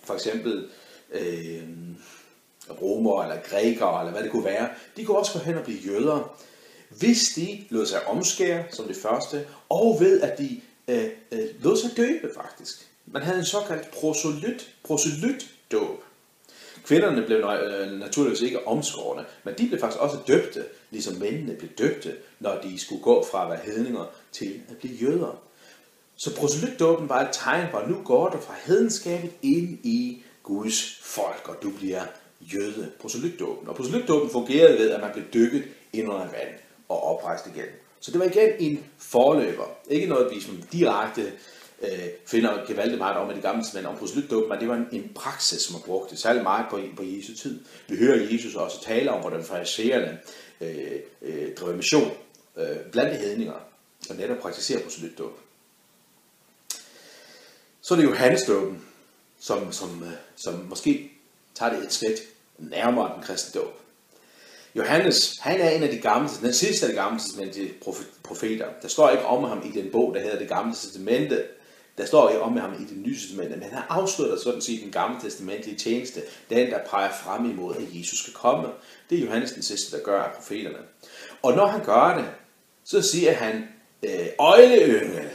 for 0.04 0.14
eksempel 0.14 0.68
øh, 1.12 1.62
romer 2.82 3.22
eller 3.22 3.36
grækere 3.50 4.00
eller 4.00 4.12
hvad 4.12 4.22
det 4.22 4.30
kunne 4.30 4.44
være, 4.44 4.68
de 4.96 5.04
kunne 5.04 5.18
også 5.18 5.32
gå 5.32 5.38
hen 5.38 5.58
og 5.58 5.64
blive 5.64 5.78
jøder, 5.78 6.36
hvis 6.88 7.32
de 7.36 7.64
lod 7.70 7.86
sig 7.86 8.06
omskære 8.06 8.64
som 8.70 8.86
det 8.86 8.96
første, 8.96 9.46
og 9.68 9.96
ved 10.00 10.20
at 10.20 10.38
de 10.38 10.60
øh, 10.88 11.04
øh, 11.32 11.48
lod 11.60 11.76
sig 11.76 11.90
døbe 11.96 12.30
faktisk. 12.34 12.86
Man 13.06 13.22
havde 13.22 13.38
en 13.38 13.44
såkaldt 13.44 13.90
proselyt, 13.90 14.74
proselyt 14.84 15.50
dåb. 15.72 16.02
Kvinderne 16.84 17.22
blev 17.26 17.38
øh, 17.38 17.92
naturligvis 17.92 18.40
ikke 18.40 18.66
omskårne, 18.66 19.24
men 19.44 19.54
de 19.58 19.68
blev 19.68 19.80
faktisk 19.80 20.00
også 20.00 20.16
døbte, 20.26 20.64
ligesom 20.90 21.14
mændene 21.14 21.54
blev 21.54 21.70
døbte, 21.70 22.16
når 22.40 22.60
de 22.62 22.78
skulle 22.78 23.02
gå 23.02 23.26
fra 23.30 23.44
at 23.44 23.50
være 23.50 23.74
hedninger 23.74 24.04
til 24.32 24.60
at 24.70 24.76
blive 24.76 24.94
jøder. 24.94 25.42
Så 26.16 26.36
proselytdåben 26.36 27.08
var 27.08 27.20
et 27.20 27.28
tegn 27.32 27.66
på, 27.70 27.76
at 27.76 27.88
nu 27.88 28.02
går 28.04 28.28
du 28.28 28.38
fra 28.38 28.54
hedenskabet 28.64 29.30
ind 29.42 29.78
i 29.82 30.22
Guds 30.42 30.98
folk, 31.02 31.48
og 31.48 31.56
du 31.62 31.70
bliver 31.70 32.02
jøde. 32.40 32.92
Proselytdåben. 33.00 33.68
Og 33.68 33.76
proselytdåben 33.76 34.30
fungerede 34.30 34.78
ved, 34.78 34.90
at 34.90 35.00
man 35.00 35.10
blev 35.12 35.24
dykket 35.34 35.64
ind 35.92 36.08
under 36.08 36.24
vand 36.24 36.54
og 36.88 37.02
oprejst 37.02 37.46
igen. 37.46 37.68
Så 38.00 38.10
det 38.10 38.20
var 38.20 38.26
igen 38.26 38.50
en 38.58 38.84
forløber. 38.98 39.64
Ikke 39.90 40.06
noget, 40.06 40.34
vi 40.34 40.40
som 40.40 40.62
direkte 40.72 41.32
øh, 41.82 42.08
finder 42.26 42.66
gevaldigt 42.66 42.98
meget 42.98 43.16
om 43.16 43.30
i 43.30 43.34
det 43.34 43.42
gamle 43.42 43.62
testament 43.62 43.86
om 43.86 43.96
proselytdåben, 43.96 44.48
men 44.48 44.60
det 44.60 44.68
var 44.68 44.74
en, 44.74 44.88
en 44.92 45.10
praksis, 45.14 45.60
som 45.60 45.72
man 45.72 45.82
brugte 45.82 46.16
særlig 46.16 46.42
meget 46.42 46.66
på, 46.70 46.80
på 46.96 47.02
Jesu 47.02 47.34
tid. 47.34 47.60
Vi 47.88 47.96
hører 47.96 48.32
Jesus 48.32 48.54
også 48.54 48.82
tale 48.82 49.10
om, 49.10 49.20
hvordan 49.20 49.44
farisererne 49.44 50.18
øh, 50.60 51.00
øh, 51.22 51.54
drev 51.54 51.76
mission 51.76 52.10
øh, 52.56 52.76
blandt 52.92 53.16
hedninger, 53.16 53.54
og 54.10 54.16
netop 54.16 54.38
praktiserer 54.38 54.82
proselytdåben. 54.82 55.38
Så 57.80 57.94
er 57.94 57.98
det 57.98 58.04
Johannesdåben, 58.04 58.84
som, 59.40 59.72
som, 59.72 60.02
øh, 60.02 60.12
som 60.36 60.54
måske 60.68 61.10
tager 61.54 61.72
det 61.72 61.84
et 61.84 61.92
skridt 61.92 62.20
nærmere 62.58 63.14
den 63.14 63.22
kristne 63.22 63.60
dåb. 63.60 63.80
Johannes, 64.74 65.38
han 65.40 65.60
er 65.60 65.70
en 65.70 65.82
af 65.82 65.90
de 65.90 65.98
gamle, 65.98 66.28
den 66.42 66.52
sidste 66.52 66.86
af 66.86 66.92
de 66.92 66.96
gamle 66.96 67.20
testamentlige 67.20 67.74
profeter. 68.22 68.66
Der 68.82 68.88
står 68.88 69.10
ikke 69.10 69.24
om 69.24 69.44
ham 69.44 69.62
i 69.66 69.80
den 69.80 69.90
bog, 69.92 70.14
der 70.14 70.20
hedder 70.20 70.38
det 70.38 70.48
gamle 70.48 70.74
testamente. 70.74 71.42
Der 71.98 72.06
står 72.06 72.28
ikke 72.28 72.42
om 72.42 72.56
ham 72.56 72.72
i 72.72 72.84
det 72.84 72.96
nye 72.96 73.14
testamente, 73.14 73.56
men 73.56 73.70
han 73.70 73.82
afslutter 73.88 74.38
sådan 74.38 74.60
set 74.60 74.82
den 74.82 74.92
gamle 74.92 75.20
testamentlige 75.20 75.76
tjeneste, 75.76 76.22
den 76.50 76.70
der 76.70 76.78
peger 76.90 77.12
frem 77.12 77.50
imod, 77.50 77.76
at 77.76 77.82
Jesus 77.92 78.18
skal 78.18 78.34
komme. 78.34 78.68
Det 79.10 79.18
er 79.18 79.22
Johannes 79.22 79.52
den 79.52 79.62
sidste, 79.62 79.96
der 79.96 80.02
gør 80.02 80.22
af 80.22 80.34
profeterne. 80.34 80.78
Og 81.42 81.52
når 81.52 81.66
han 81.66 81.84
gør 81.84 82.16
det, 82.16 82.28
så 82.84 83.02
siger 83.02 83.32
han, 83.32 83.68
øh, 84.02 84.26
øjleyngel, 84.38 85.30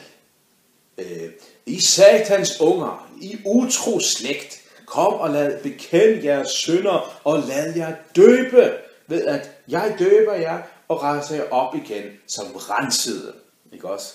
øh, 0.98 1.30
i 1.66 1.80
satans 1.82 2.62
unger, 2.62 3.12
i 3.22 3.38
utro 3.46 4.00
slægt, 4.00 4.62
kom 4.86 5.14
og 5.14 5.30
lad 5.30 5.64
bekende 5.64 6.26
jeres 6.26 6.50
synder, 6.50 7.20
og 7.24 7.40
lad 7.40 7.76
jer 7.76 7.96
døbe, 8.16 8.78
ved 9.08 9.26
at 9.26 9.52
jeg 9.68 9.96
døber 10.00 10.34
jer, 10.34 10.62
og 10.88 11.02
rejser 11.02 11.36
jer 11.36 11.50
op 11.50 11.76
igen 11.76 12.04
som 12.28 12.46
rensede. 12.56 13.34
Ikke 13.74 13.90
også? 13.90 14.14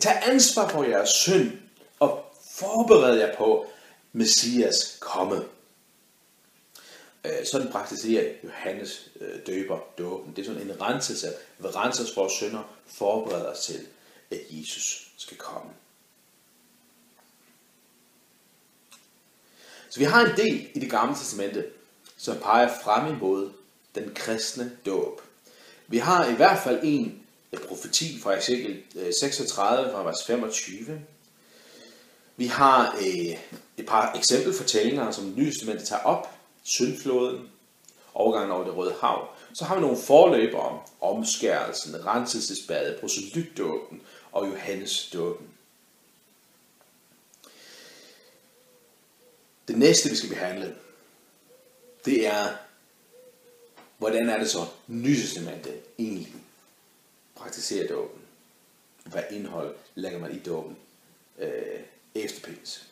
Tag 0.00 0.22
ansvar 0.22 0.68
for 0.68 0.84
jeres 0.84 1.08
synd, 1.08 1.52
og 2.00 2.24
forbered 2.50 3.18
jer 3.18 3.36
på 3.36 3.66
Messias 4.12 4.96
komme. 5.00 5.44
Øh, 7.24 7.46
sådan 7.46 7.72
praktiserer 7.72 8.32
Johannes 8.44 9.08
øh, 9.20 9.46
døber 9.46 9.78
dåben. 9.98 10.32
Det 10.36 10.42
er 10.42 10.46
sådan 10.46 10.62
en 10.62 10.80
renselse. 10.80 11.28
Vi 11.58 11.66
renses 11.66 12.16
vores 12.16 12.32
synder, 12.32 12.74
forbereder 12.86 13.50
os 13.50 13.60
til, 13.60 13.86
at 14.30 14.38
Jesus 14.50 15.06
skal 15.16 15.36
komme. 15.36 15.70
Så 19.90 19.98
vi 19.98 20.04
har 20.04 20.26
en 20.26 20.36
del 20.36 20.66
i 20.74 20.78
det 20.78 20.90
gamle 20.90 21.14
testamente, 21.14 21.64
som 22.16 22.36
peger 22.36 22.68
frem 22.82 23.14
imod 23.14 23.50
den 23.94 24.14
kristne 24.14 24.72
dåb. 24.86 25.20
Vi 25.86 25.98
har 25.98 26.26
i 26.26 26.34
hvert 26.34 26.58
fald 26.58 26.80
en 26.82 27.22
profeti 27.68 28.20
fra 28.20 28.38
Ezekiel 28.38 28.82
øh, 28.96 29.12
36 29.20 29.90
fra 29.92 30.04
vers 30.04 30.26
25. 30.26 31.00
Vi 32.36 32.46
har 32.46 32.96
øh, 32.96 33.36
et 33.76 33.86
par 33.86 34.12
eksempelfortællinger, 34.16 35.10
som 35.10 35.34
Nye 35.36 35.50
Testamentet 35.50 35.88
tager 35.88 36.02
op. 36.02 36.30
Syndfloden, 36.62 37.48
overgangen 38.14 38.52
over 38.52 38.64
det 38.64 38.76
røde 38.76 38.94
hav. 39.00 39.28
Så 39.54 39.64
har 39.64 39.74
vi 39.74 39.80
nogle 39.80 39.96
forløber 39.96 40.58
om 40.58 40.78
omskærelsen, 41.00 42.06
renselsesbadet, 42.06 43.00
proselytdåben 43.00 44.00
og 44.32 44.48
Johannes 44.48 45.10
dåben. 45.12 45.46
Det 49.68 49.78
næste, 49.78 50.10
vi 50.10 50.16
skal 50.16 50.28
behandle, 50.28 50.76
det 52.04 52.26
er, 52.26 52.56
hvordan 53.98 54.28
er 54.28 54.38
det 54.38 54.50
så 54.50 54.66
Nytestamentet 54.86 55.80
egentlig 55.98 56.34
praktiserer 57.34 57.88
dåben? 57.88 58.20
Hvad 59.04 59.22
indhold 59.30 59.74
lægger 59.94 60.18
man 60.18 60.36
i 60.36 60.38
dåben 60.38 60.76
øh, 61.38 61.80
efter 62.14 62.40
pins? 62.40 62.87